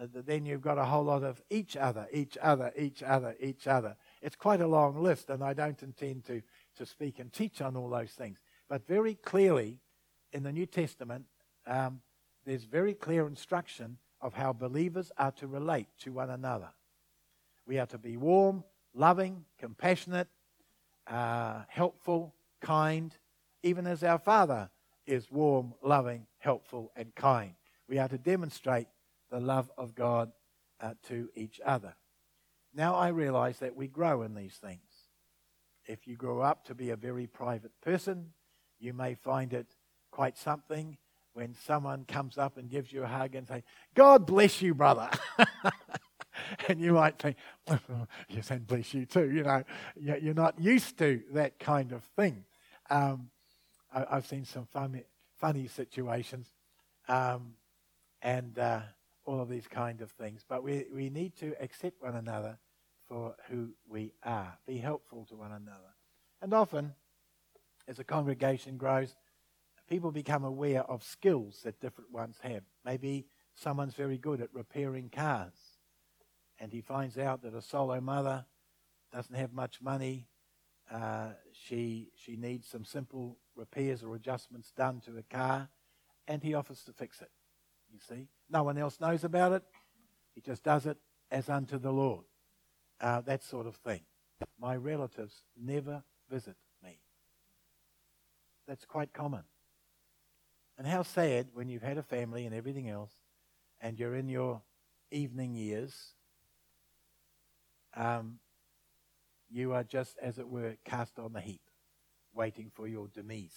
uh, 0.00 0.06
then 0.12 0.46
you've 0.46 0.60
got 0.60 0.78
a 0.78 0.84
whole 0.84 1.02
lot 1.02 1.24
of 1.24 1.42
each 1.50 1.76
other, 1.76 2.06
each 2.12 2.38
other, 2.40 2.72
each 2.78 3.02
other, 3.02 3.34
each 3.40 3.66
other. 3.66 3.96
It's 4.22 4.36
quite 4.36 4.60
a 4.60 4.68
long 4.68 5.02
list, 5.02 5.28
and 5.28 5.42
I 5.42 5.52
don't 5.52 5.82
intend 5.82 6.24
to, 6.26 6.42
to 6.76 6.86
speak 6.86 7.18
and 7.18 7.32
teach 7.32 7.60
on 7.60 7.76
all 7.76 7.90
those 7.90 8.12
things. 8.12 8.38
But 8.68 8.86
very 8.86 9.16
clearly, 9.16 9.80
in 10.32 10.44
the 10.44 10.52
New 10.52 10.66
Testament, 10.66 11.24
um, 11.66 12.00
there's 12.44 12.64
very 12.64 12.94
clear 12.94 13.26
instruction 13.26 13.98
of 14.20 14.34
how 14.34 14.52
believers 14.52 15.10
are 15.18 15.32
to 15.32 15.48
relate 15.48 15.88
to 16.02 16.12
one 16.12 16.30
another. 16.30 16.70
We 17.66 17.80
are 17.80 17.86
to 17.86 17.98
be 17.98 18.16
warm, 18.16 18.62
loving, 18.94 19.44
compassionate, 19.58 20.28
uh, 21.08 21.62
helpful, 21.68 22.32
kind, 22.60 23.12
even 23.64 23.88
as 23.88 24.04
our 24.04 24.20
Father 24.20 24.70
is 25.06 25.30
warm, 25.30 25.74
loving, 25.82 26.26
helpful, 26.38 26.92
and 26.96 27.14
kind. 27.14 27.54
We 27.88 27.98
are 27.98 28.08
to 28.08 28.18
demonstrate 28.18 28.88
the 29.30 29.40
love 29.40 29.70
of 29.76 29.94
God 29.94 30.32
uh, 30.80 30.94
to 31.08 31.28
each 31.34 31.60
other. 31.64 31.94
Now 32.74 32.94
I 32.94 33.08
realize 33.08 33.58
that 33.60 33.76
we 33.76 33.88
grow 33.88 34.22
in 34.22 34.34
these 34.34 34.54
things. 34.54 34.80
If 35.86 36.06
you 36.06 36.16
grow 36.16 36.40
up 36.40 36.64
to 36.66 36.74
be 36.74 36.90
a 36.90 36.96
very 36.96 37.26
private 37.26 37.72
person, 37.80 38.32
you 38.78 38.92
may 38.92 39.14
find 39.14 39.52
it 39.52 39.66
quite 40.10 40.36
something 40.36 40.98
when 41.32 41.54
someone 41.54 42.04
comes 42.04 42.38
up 42.38 42.56
and 42.56 42.68
gives 42.68 42.92
you 42.92 43.04
a 43.04 43.06
hug 43.06 43.34
and 43.34 43.46
say, 43.46 43.62
God 43.94 44.26
bless 44.26 44.62
you, 44.62 44.74
brother. 44.74 45.08
and 46.68 46.80
you 46.80 46.92
might 46.92 47.18
think, 47.18 47.36
yes, 48.28 48.50
and 48.50 48.66
bless 48.66 48.94
you 48.94 49.06
too. 49.06 49.30
You 49.30 49.42
know, 49.42 49.62
you're 49.96 50.34
not 50.34 50.60
used 50.60 50.98
to 50.98 51.22
that 51.32 51.58
kind 51.58 51.92
of 51.92 52.02
thing. 52.16 52.44
Um, 52.90 53.30
I, 53.96 54.16
have 54.16 54.26
seen 54.26 54.44
some 54.44 54.66
funny, 54.66 55.04
funny 55.38 55.68
situations 55.68 56.46
um, 57.08 57.54
and 58.20 58.58
uh, 58.58 58.80
all 59.24 59.40
of 59.40 59.48
these 59.48 59.66
kind 59.66 60.02
of 60.02 60.10
things. 60.10 60.44
But 60.46 60.62
we, 60.62 60.86
we 60.94 61.08
need 61.08 61.34
to 61.36 61.54
accept 61.60 62.02
one 62.02 62.14
another 62.14 62.58
for 63.08 63.34
who 63.48 63.70
we 63.88 64.12
are, 64.22 64.58
be 64.66 64.78
helpful 64.78 65.24
to 65.30 65.36
one 65.36 65.52
another. 65.52 65.94
And 66.42 66.52
often, 66.52 66.94
as 67.88 67.98
a 67.98 68.04
congregation 68.04 68.76
grows, 68.76 69.14
people 69.88 70.10
become 70.10 70.44
aware 70.44 70.82
of 70.82 71.02
skills 71.02 71.60
that 71.64 71.80
different 71.80 72.10
ones 72.10 72.36
have. 72.42 72.62
Maybe 72.84 73.26
someone's 73.54 73.94
very 73.94 74.18
good 74.18 74.40
at 74.40 74.52
repairing 74.52 75.08
cars, 75.08 75.54
and 76.58 76.72
he 76.72 76.80
finds 76.80 77.16
out 77.16 77.42
that 77.42 77.54
a 77.54 77.62
solo 77.62 78.00
mother 78.00 78.44
doesn't 79.12 79.36
have 79.36 79.52
much 79.52 79.80
money. 79.80 80.26
Uh, 80.90 81.30
she 81.52 82.10
she 82.16 82.36
needs 82.36 82.66
some 82.68 82.84
simple 82.84 83.38
repairs 83.56 84.02
or 84.02 84.14
adjustments 84.14 84.72
done 84.76 85.00
to 85.06 85.16
a 85.18 85.22
car, 85.22 85.68
and 86.28 86.42
he 86.42 86.54
offers 86.54 86.82
to 86.84 86.92
fix 86.92 87.20
it. 87.20 87.30
You 87.92 87.98
see, 87.98 88.28
no 88.50 88.62
one 88.62 88.78
else 88.78 89.00
knows 89.00 89.24
about 89.24 89.52
it. 89.52 89.62
He 90.34 90.40
just 90.40 90.62
does 90.62 90.86
it 90.86 90.98
as 91.30 91.48
unto 91.48 91.78
the 91.78 91.92
Lord. 91.92 92.24
Uh, 93.00 93.20
that 93.22 93.42
sort 93.42 93.66
of 93.66 93.76
thing. 93.76 94.02
My 94.60 94.76
relatives 94.76 95.42
never 95.60 96.02
visit 96.30 96.56
me. 96.82 96.98
That's 98.66 98.84
quite 98.84 99.12
common. 99.12 99.44
And 100.78 100.86
how 100.86 101.02
sad 101.02 101.48
when 101.54 101.68
you've 101.68 101.82
had 101.82 101.98
a 101.98 102.02
family 102.02 102.44
and 102.44 102.54
everything 102.54 102.88
else, 102.88 103.12
and 103.80 103.98
you're 103.98 104.14
in 104.14 104.28
your 104.28 104.62
evening 105.10 105.54
years, 105.54 106.14
um, 107.94 108.38
you 109.50 109.72
are 109.72 109.84
just, 109.84 110.16
as 110.20 110.38
it 110.38 110.48
were, 110.48 110.76
cast 110.84 111.18
on 111.18 111.32
the 111.32 111.40
heap, 111.40 111.62
waiting 112.36 112.70
for 112.74 112.86
your 112.86 113.08
demise. 113.08 113.56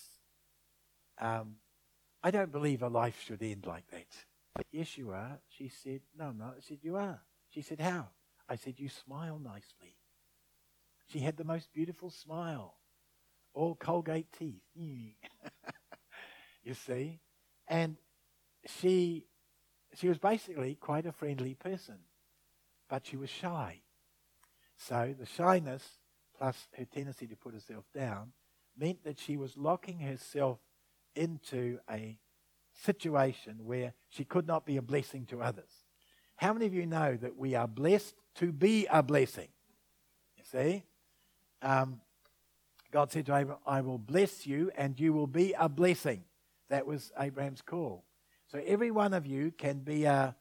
Um, 1.20 1.56
I 2.24 2.32
don't 2.32 2.52
believe 2.52 2.82
a 2.82 2.88
life 2.88 3.22
should 3.26 3.44
end 3.44 3.66
like 3.66 3.88
that. 3.92 4.08
But 4.56 4.66
Yes, 4.72 4.98
you 4.98 5.12
are. 5.12 5.40
She 5.50 5.70
said, 5.70 6.02
No, 6.18 6.32
no. 6.32 6.54
I 6.58 6.62
said, 6.62 6.80
You 6.82 6.96
are. 6.96 7.22
She 7.50 7.62
said, 7.62 7.80
How? 7.80 8.10
I 8.48 8.56
said, 8.56 8.80
You 8.80 8.90
smile 8.90 9.40
nicely. 9.40 9.98
She 11.08 11.20
had 11.20 11.38
the 11.38 11.44
most 11.44 11.74
beautiful 11.74 12.10
smile, 12.10 12.76
all 13.54 13.76
Colgate 13.76 14.32
teeth. 14.32 14.62
you 16.64 16.74
see. 16.74 17.20
And 17.68 17.98
she, 18.66 19.26
she 19.96 20.08
was 20.08 20.20
basically 20.20 20.76
quite 20.76 21.06
a 21.06 21.12
friendly 21.12 21.56
person, 21.56 22.00
but 22.90 23.06
she 23.06 23.18
was 23.18 23.30
shy. 23.30 23.82
So 24.78 25.16
the 25.18 25.26
shyness 25.26 25.84
plus 26.38 26.68
her 26.78 26.86
tendency 26.86 27.28
to 27.28 27.36
put 27.36 27.54
herself 27.54 27.86
down 27.94 28.34
meant 28.80 29.04
that 29.04 29.20
she 29.20 29.38
was 29.38 29.58
locking 29.58 30.00
herself 30.00 30.60
into 31.16 31.80
a 31.90 32.18
situation 32.84 33.58
where 33.66 33.94
she 34.10 34.24
could 34.24 34.48
not 34.48 34.66
be 34.66 34.78
a 34.78 34.82
blessing 34.82 35.26
to 35.28 35.42
others. 35.42 35.70
How 36.38 36.54
many 36.54 36.66
of 36.66 36.74
you 36.74 36.86
know 36.86 37.18
that 37.18 37.36
we 37.36 37.56
are 37.56 37.68
blessed 37.68 38.16
to 38.36 38.52
be 38.52 38.88
a 38.90 39.04
blessing? 39.04 39.50
You 40.38 40.44
see? 40.50 40.84
Um, 41.62 42.00
God 42.92 43.12
said 43.12 43.26
to 43.26 43.36
Abraham, 43.36 43.62
I 43.68 43.82
will 43.82 43.98
bless 43.98 44.48
you 44.48 44.72
and 44.78 45.00
you 45.00 45.14
will 45.14 45.28
be 45.28 45.54
a 45.60 45.68
blessing. 45.68 46.24
That 46.70 46.86
was 46.86 47.12
Abraham's 47.20 47.62
call. 47.62 48.06
So 48.48 48.62
every 48.66 48.90
one 48.90 49.14
of 49.14 49.26
you 49.26 49.52
can 49.52 49.80
be 49.80 50.06
a, 50.06 50.36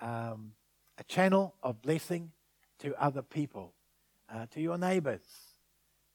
um, 0.00 0.52
a 0.98 1.04
channel 1.04 1.54
of 1.62 1.80
blessing 1.80 2.30
to 2.80 2.94
other 3.02 3.22
people, 3.22 3.72
uh, 4.32 4.46
to 4.50 4.60
your 4.60 4.76
neighbors. 4.78 5.51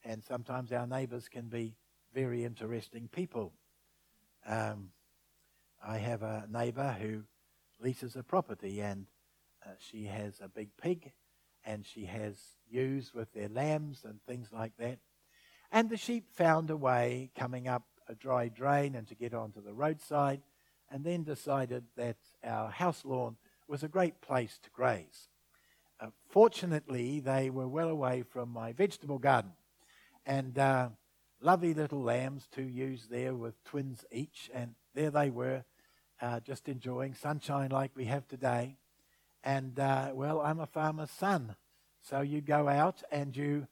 And 0.07 0.23
sometimes 0.23 0.71
our 0.71 0.87
neighbors 0.87 1.27
can 1.27 1.49
be 1.49 1.75
very 2.13 2.45
interesting 2.45 3.09
people. 3.11 3.51
Um, 4.47 4.91
I 5.85 5.97
have 5.97 6.23
a 6.23 6.47
neighbor 6.49 6.95
who 6.99 7.23
leases 7.83 8.15
a 8.15 8.23
property 8.23 8.79
and 8.79 9.07
uh, 9.65 9.71
she 9.79 10.05
has 10.05 10.39
a 10.41 10.47
big 10.47 10.69
pig 10.81 11.11
and 11.65 11.85
she 11.85 12.05
has 12.05 12.35
ewes 12.69 13.13
with 13.13 13.33
their 13.33 13.49
lambs 13.49 14.05
and 14.05 14.21
things 14.25 14.47
like 14.53 14.71
that. 14.79 14.99
And 15.73 15.89
the 15.89 15.97
sheep 15.97 16.31
found 16.33 16.69
a 16.69 16.77
way 16.77 17.29
coming 17.37 17.67
up 17.67 17.83
a 18.07 18.15
dry 18.15 18.47
drain 18.47 18.95
and 18.95 19.05
to 19.09 19.15
get 19.15 19.33
onto 19.33 19.61
the 19.61 19.73
roadside, 19.73 20.39
and 20.89 21.03
then 21.03 21.23
decided 21.23 21.83
that 21.97 22.15
our 22.41 22.69
house 22.69 23.03
lawn 23.03 23.35
was 23.67 23.83
a 23.83 23.89
great 23.89 24.21
place 24.21 24.57
to 24.63 24.69
graze. 24.69 25.27
Uh, 25.99 26.07
fortunately, 26.29 27.19
they 27.19 27.49
were 27.49 27.67
well 27.67 27.89
away 27.89 28.21
from 28.21 28.47
my 28.47 28.71
vegetable 28.71 29.19
garden, 29.19 29.51
and 30.27 30.59
uh, 30.59 30.89
lovely 31.41 31.73
little 31.73 32.03
lambs, 32.03 32.47
two 32.51 32.63
ewes 32.63 33.07
there 33.09 33.33
with 33.33 33.63
twins 33.63 34.03
each, 34.11 34.51
and 34.53 34.75
there 34.93 35.09
they 35.09 35.29
were, 35.29 35.63
uh, 36.21 36.41
just 36.41 36.67
enjoying 36.67 37.13
sunshine 37.13 37.69
like 37.71 37.91
we 37.95 38.05
have 38.05 38.27
today. 38.27 38.75
And 39.43 39.79
uh, 39.79 40.11
well, 40.13 40.41
I'm 40.41 40.59
a 40.59 40.65
farmer's 40.65 41.11
son, 41.11 41.55
so 42.01 42.21
you 42.21 42.41
go 42.41 42.67
out 42.67 43.01
and 43.09 43.35
you 43.35 43.67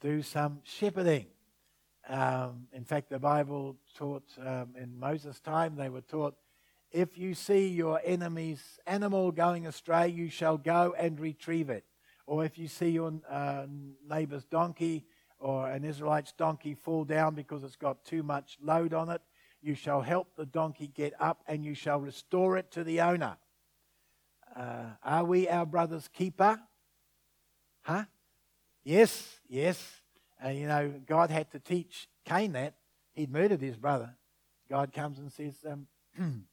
do 0.00 0.20
some 0.22 0.60
shepherding. 0.64 1.26
Um, 2.08 2.66
in 2.72 2.84
fact, 2.84 3.08
the 3.10 3.20
Bible 3.20 3.76
taught 3.96 4.24
um, 4.44 4.70
in 4.76 4.98
Moses' 4.98 5.38
time, 5.38 5.76
they 5.76 5.88
were 5.88 6.00
taught 6.00 6.34
if 6.90 7.16
you 7.16 7.34
see 7.34 7.68
your 7.68 8.00
enemy's 8.04 8.80
animal 8.84 9.30
going 9.30 9.64
astray, 9.64 10.08
you 10.08 10.28
shall 10.28 10.58
go 10.58 10.92
and 10.98 11.20
retrieve 11.20 11.70
it. 11.70 11.84
Or 12.26 12.44
if 12.44 12.58
you 12.58 12.66
see 12.66 12.88
your 12.88 13.12
uh, 13.28 13.66
neighbor's 14.08 14.44
donkey 14.44 15.04
or 15.40 15.68
an 15.70 15.84
Israelite's 15.84 16.32
donkey 16.32 16.74
fall 16.74 17.04
down 17.04 17.34
because 17.34 17.64
it's 17.64 17.76
got 17.76 18.04
too 18.04 18.22
much 18.22 18.58
load 18.62 18.94
on 18.94 19.08
it, 19.08 19.22
you 19.62 19.74
shall 19.74 20.00
help 20.02 20.36
the 20.36 20.46
donkey 20.46 20.86
get 20.86 21.14
up 21.20 21.42
and 21.46 21.64
you 21.64 21.74
shall 21.74 21.98
restore 21.98 22.56
it 22.56 22.70
to 22.72 22.84
the 22.84 23.00
owner. 23.00 23.36
Uh, 24.54 24.90
are 25.02 25.24
we 25.24 25.48
our 25.48 25.66
brother's 25.66 26.08
keeper? 26.08 26.60
Huh? 27.82 28.04
Yes, 28.84 29.40
yes. 29.48 29.82
And, 30.40 30.58
you 30.58 30.66
know, 30.66 30.92
God 31.06 31.30
had 31.30 31.50
to 31.52 31.58
teach 31.58 32.08
Cain 32.24 32.52
that. 32.52 32.74
He'd 33.12 33.32
murdered 33.32 33.60
his 33.60 33.76
brother. 33.76 34.14
God 34.68 34.92
comes 34.92 35.18
and 35.18 35.32
says, 35.32 35.54
um, 35.68 35.86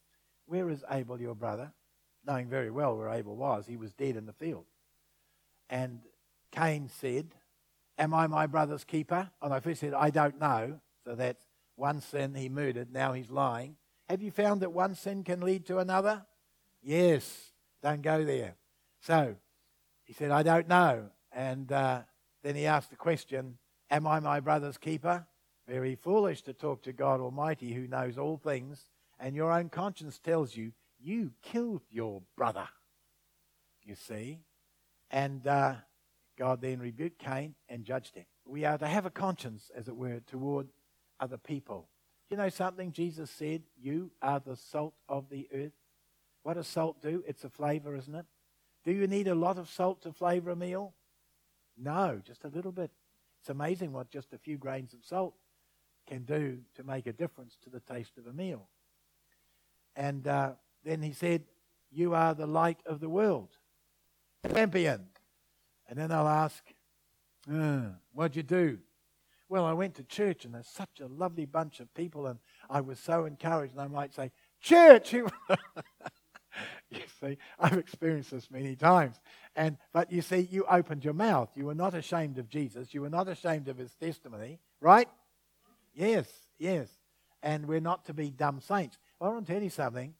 Where 0.47 0.69
is 0.69 0.83
Abel, 0.89 1.19
your 1.19 1.35
brother? 1.35 1.71
Knowing 2.25 2.47
very 2.47 2.71
well 2.71 2.97
where 2.97 3.09
Abel 3.09 3.35
was. 3.35 3.65
He 3.67 3.77
was 3.77 3.93
dead 3.93 4.15
in 4.15 4.25
the 4.25 4.33
field. 4.33 4.65
And 5.69 5.99
Cain 6.51 6.89
said, 6.89 7.35
Am 7.97 8.13
I 8.13 8.27
my 8.27 8.47
brother's 8.47 8.83
keeper? 8.83 9.29
And 9.41 9.53
I 9.53 9.59
first 9.59 9.81
said, 9.81 9.93
I 9.93 10.09
don't 10.09 10.39
know. 10.39 10.79
So 11.03 11.15
that's 11.15 11.43
one 11.75 12.01
sin 12.01 12.35
he 12.35 12.49
murdered. 12.49 12.91
Now 12.91 13.13
he's 13.13 13.29
lying. 13.29 13.75
Have 14.09 14.21
you 14.21 14.31
found 14.31 14.61
that 14.61 14.71
one 14.71 14.95
sin 14.95 15.23
can 15.23 15.41
lead 15.41 15.65
to 15.67 15.79
another? 15.79 16.25
Yes. 16.81 17.51
Don't 17.81 18.01
go 18.01 18.23
there. 18.23 18.55
So 19.01 19.35
he 20.03 20.13
said, 20.13 20.31
I 20.31 20.43
don't 20.43 20.67
know. 20.67 21.09
And 21.31 21.71
uh, 21.71 22.01
then 22.43 22.55
he 22.55 22.65
asked 22.65 22.89
the 22.89 22.95
question, 22.95 23.57
Am 23.89 24.05
I 24.05 24.19
my 24.19 24.39
brother's 24.39 24.77
keeper? 24.77 25.25
Very 25.67 25.95
foolish 25.95 26.41
to 26.43 26.53
talk 26.53 26.83
to 26.83 26.93
God 26.93 27.19
Almighty 27.19 27.73
who 27.73 27.87
knows 27.87 28.17
all 28.17 28.37
things 28.37 28.85
and 29.19 29.35
your 29.35 29.51
own 29.51 29.69
conscience 29.69 30.19
tells 30.19 30.55
you 30.55 30.71
you 30.99 31.31
killed 31.41 31.81
your 31.89 32.21
brother. 32.35 32.67
You 33.83 33.95
see? 33.95 34.39
And 35.09 35.45
uh, 35.47 35.75
God 36.37 36.61
then 36.61 36.79
rebuked 36.79 37.19
Cain 37.19 37.55
and 37.67 37.83
judged 37.83 38.15
him. 38.15 38.25
We 38.45 38.63
are 38.63 38.77
to 38.77 38.87
have 38.87 39.05
a 39.05 39.11
conscience, 39.11 39.71
as 39.75 39.87
it 39.87 39.95
were, 39.95 40.19
toward 40.27 40.67
other 41.19 41.37
people. 41.37 41.89
You 42.29 42.37
know 42.37 42.49
something? 42.49 42.91
Jesus 42.91 43.31
said, 43.31 43.63
You 43.81 44.11
are 44.21 44.39
the 44.39 44.55
salt 44.55 44.93
of 45.09 45.29
the 45.29 45.47
earth. 45.53 45.73
What 46.43 46.53
does 46.53 46.67
salt 46.67 47.01
do? 47.01 47.23
It's 47.27 47.43
a 47.43 47.49
flavor, 47.49 47.95
isn't 47.95 48.15
it? 48.15 48.25
Do 48.85 48.91
you 48.91 49.07
need 49.07 49.27
a 49.27 49.35
lot 49.35 49.57
of 49.57 49.69
salt 49.69 50.01
to 50.03 50.13
flavor 50.13 50.51
a 50.51 50.55
meal? 50.55 50.93
No, 51.77 52.21
just 52.25 52.43
a 52.43 52.49
little 52.49 52.71
bit. 52.71 52.91
It's 53.41 53.49
amazing 53.49 53.91
what 53.91 54.09
just 54.09 54.33
a 54.33 54.37
few 54.37 54.57
grains 54.57 54.93
of 54.93 54.99
salt 55.03 55.33
can 56.07 56.23
do 56.23 56.59
to 56.75 56.83
make 56.83 57.07
a 57.07 57.13
difference 57.13 57.57
to 57.63 57.69
the 57.69 57.81
taste 57.81 58.17
of 58.17 58.27
a 58.27 58.33
meal. 58.33 58.67
And 59.95 60.27
uh, 60.27 60.51
then 60.83 61.01
he 61.01 61.11
said, 61.11 61.43
You 61.91 62.13
are 62.13 62.33
the 62.33 62.47
light 62.47 62.79
of 62.85 62.99
the 62.99 63.09
world. 63.09 63.49
Champion. 64.53 65.07
And 65.87 65.97
then 65.97 66.09
they'll 66.09 66.27
ask, 66.27 66.63
uh, 67.51 67.81
What'd 68.13 68.35
you 68.35 68.43
do? 68.43 68.79
Well, 69.49 69.65
I 69.65 69.73
went 69.73 69.95
to 69.95 70.03
church 70.03 70.43
and 70.43 70.53
there's 70.53 70.67
such 70.67 70.99
a 70.99 71.07
lovely 71.07 71.45
bunch 71.45 71.79
of 71.79 71.93
people 71.93 72.27
and 72.27 72.39
I 72.69 72.81
was 72.81 72.99
so 72.99 73.25
encouraged. 73.25 73.73
And 73.73 73.81
I 73.81 73.87
might 73.87 74.13
say, 74.13 74.31
Church! 74.61 75.13
you 75.13 75.23
see, 77.21 77.37
I've 77.59 77.77
experienced 77.77 78.31
this 78.31 78.51
many 78.51 78.75
times. 78.75 79.19
And 79.55 79.77
but 79.93 80.11
you 80.11 80.21
see, 80.21 80.47
you 80.51 80.65
opened 80.69 81.05
your 81.05 81.13
mouth. 81.13 81.49
You 81.55 81.65
were 81.65 81.75
not 81.75 81.93
ashamed 81.93 82.37
of 82.37 82.49
Jesus. 82.49 82.93
You 82.93 83.01
were 83.01 83.09
not 83.09 83.27
ashamed 83.27 83.67
of 83.67 83.77
his 83.77 83.93
testimony, 83.95 84.59
right? 84.81 85.07
Yes, 85.93 86.27
yes. 86.57 86.89
And 87.41 87.67
we're 87.67 87.79
not 87.79 88.05
to 88.05 88.13
be 88.13 88.29
dumb 88.29 88.59
saints. 88.59 88.97
Well, 89.19 89.29
I 89.29 89.33
want 89.33 89.47
to 89.47 89.53
tell 89.53 89.63
you 89.63 89.69
something. 89.69 90.13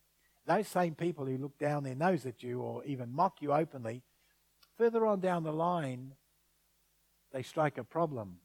Those 0.46 0.68
same 0.68 0.96
people 0.96 1.26
who 1.26 1.38
look 1.38 1.58
down 1.58 1.84
their 1.84 1.96
nose 1.96 2.26
at 2.26 2.42
you 2.42 2.62
or 2.62 2.84
even 2.86 3.14
mock 3.14 3.42
you 3.42 3.52
openly, 3.52 4.02
further 4.78 5.06
on 5.06 5.20
down 5.20 5.44
the 5.44 5.52
line, 5.52 6.14
they 7.34 7.44
strike 7.44 7.78
a 7.78 7.84
problem. 7.84 8.38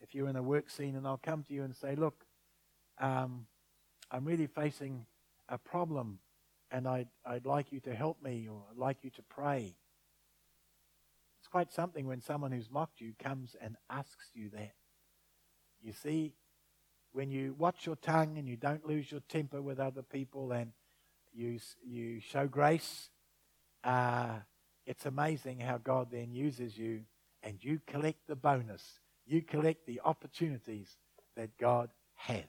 If 0.00 0.14
you're 0.14 0.28
in 0.28 0.36
a 0.36 0.42
work 0.42 0.70
scene 0.70 0.96
and 0.96 1.06
I'll 1.06 1.20
come 1.22 1.44
to 1.44 1.54
you 1.54 1.62
and 1.62 1.76
say, 1.76 1.94
look, 1.94 2.24
um, 2.98 3.46
I'm 4.10 4.24
really 4.24 4.46
facing 4.46 5.06
a 5.48 5.58
problem 5.58 6.18
and 6.70 6.88
I'd, 6.88 7.08
I'd 7.24 7.46
like 7.46 7.72
you 7.72 7.80
to 7.80 7.94
help 7.94 8.22
me 8.22 8.48
or 8.50 8.62
I'd 8.70 8.78
like 8.78 8.98
you 9.02 9.10
to 9.10 9.22
pray. 9.22 9.76
It's 11.40 11.48
quite 11.48 11.72
something 11.72 12.06
when 12.06 12.20
someone 12.20 12.52
who's 12.52 12.70
mocked 12.70 13.00
you 13.00 13.12
comes 13.22 13.54
and 13.60 13.76
asks 13.90 14.30
you 14.34 14.48
that. 14.50 14.72
You 15.82 15.92
see, 15.92 16.34
when 17.12 17.30
you 17.30 17.54
watch 17.58 17.86
your 17.86 17.96
tongue 17.96 18.38
and 18.38 18.48
you 18.48 18.56
don't 18.56 18.86
lose 18.86 19.10
your 19.10 19.20
temper 19.28 19.60
with 19.60 19.78
other 19.78 20.02
people 20.02 20.52
and 20.52 20.72
you, 21.32 21.58
you 21.84 22.20
show 22.20 22.46
grace, 22.46 23.10
uh, 23.84 24.36
it's 24.86 25.06
amazing 25.06 25.60
how 25.60 25.78
God 25.78 26.08
then 26.10 26.32
uses 26.32 26.76
you 26.76 27.02
and 27.42 27.62
you 27.62 27.80
collect 27.86 28.26
the 28.26 28.36
bonus. 28.36 28.82
You 29.26 29.42
collect 29.42 29.86
the 29.86 30.00
opportunities 30.04 30.96
that 31.36 31.56
God 31.58 31.90
has. 32.14 32.40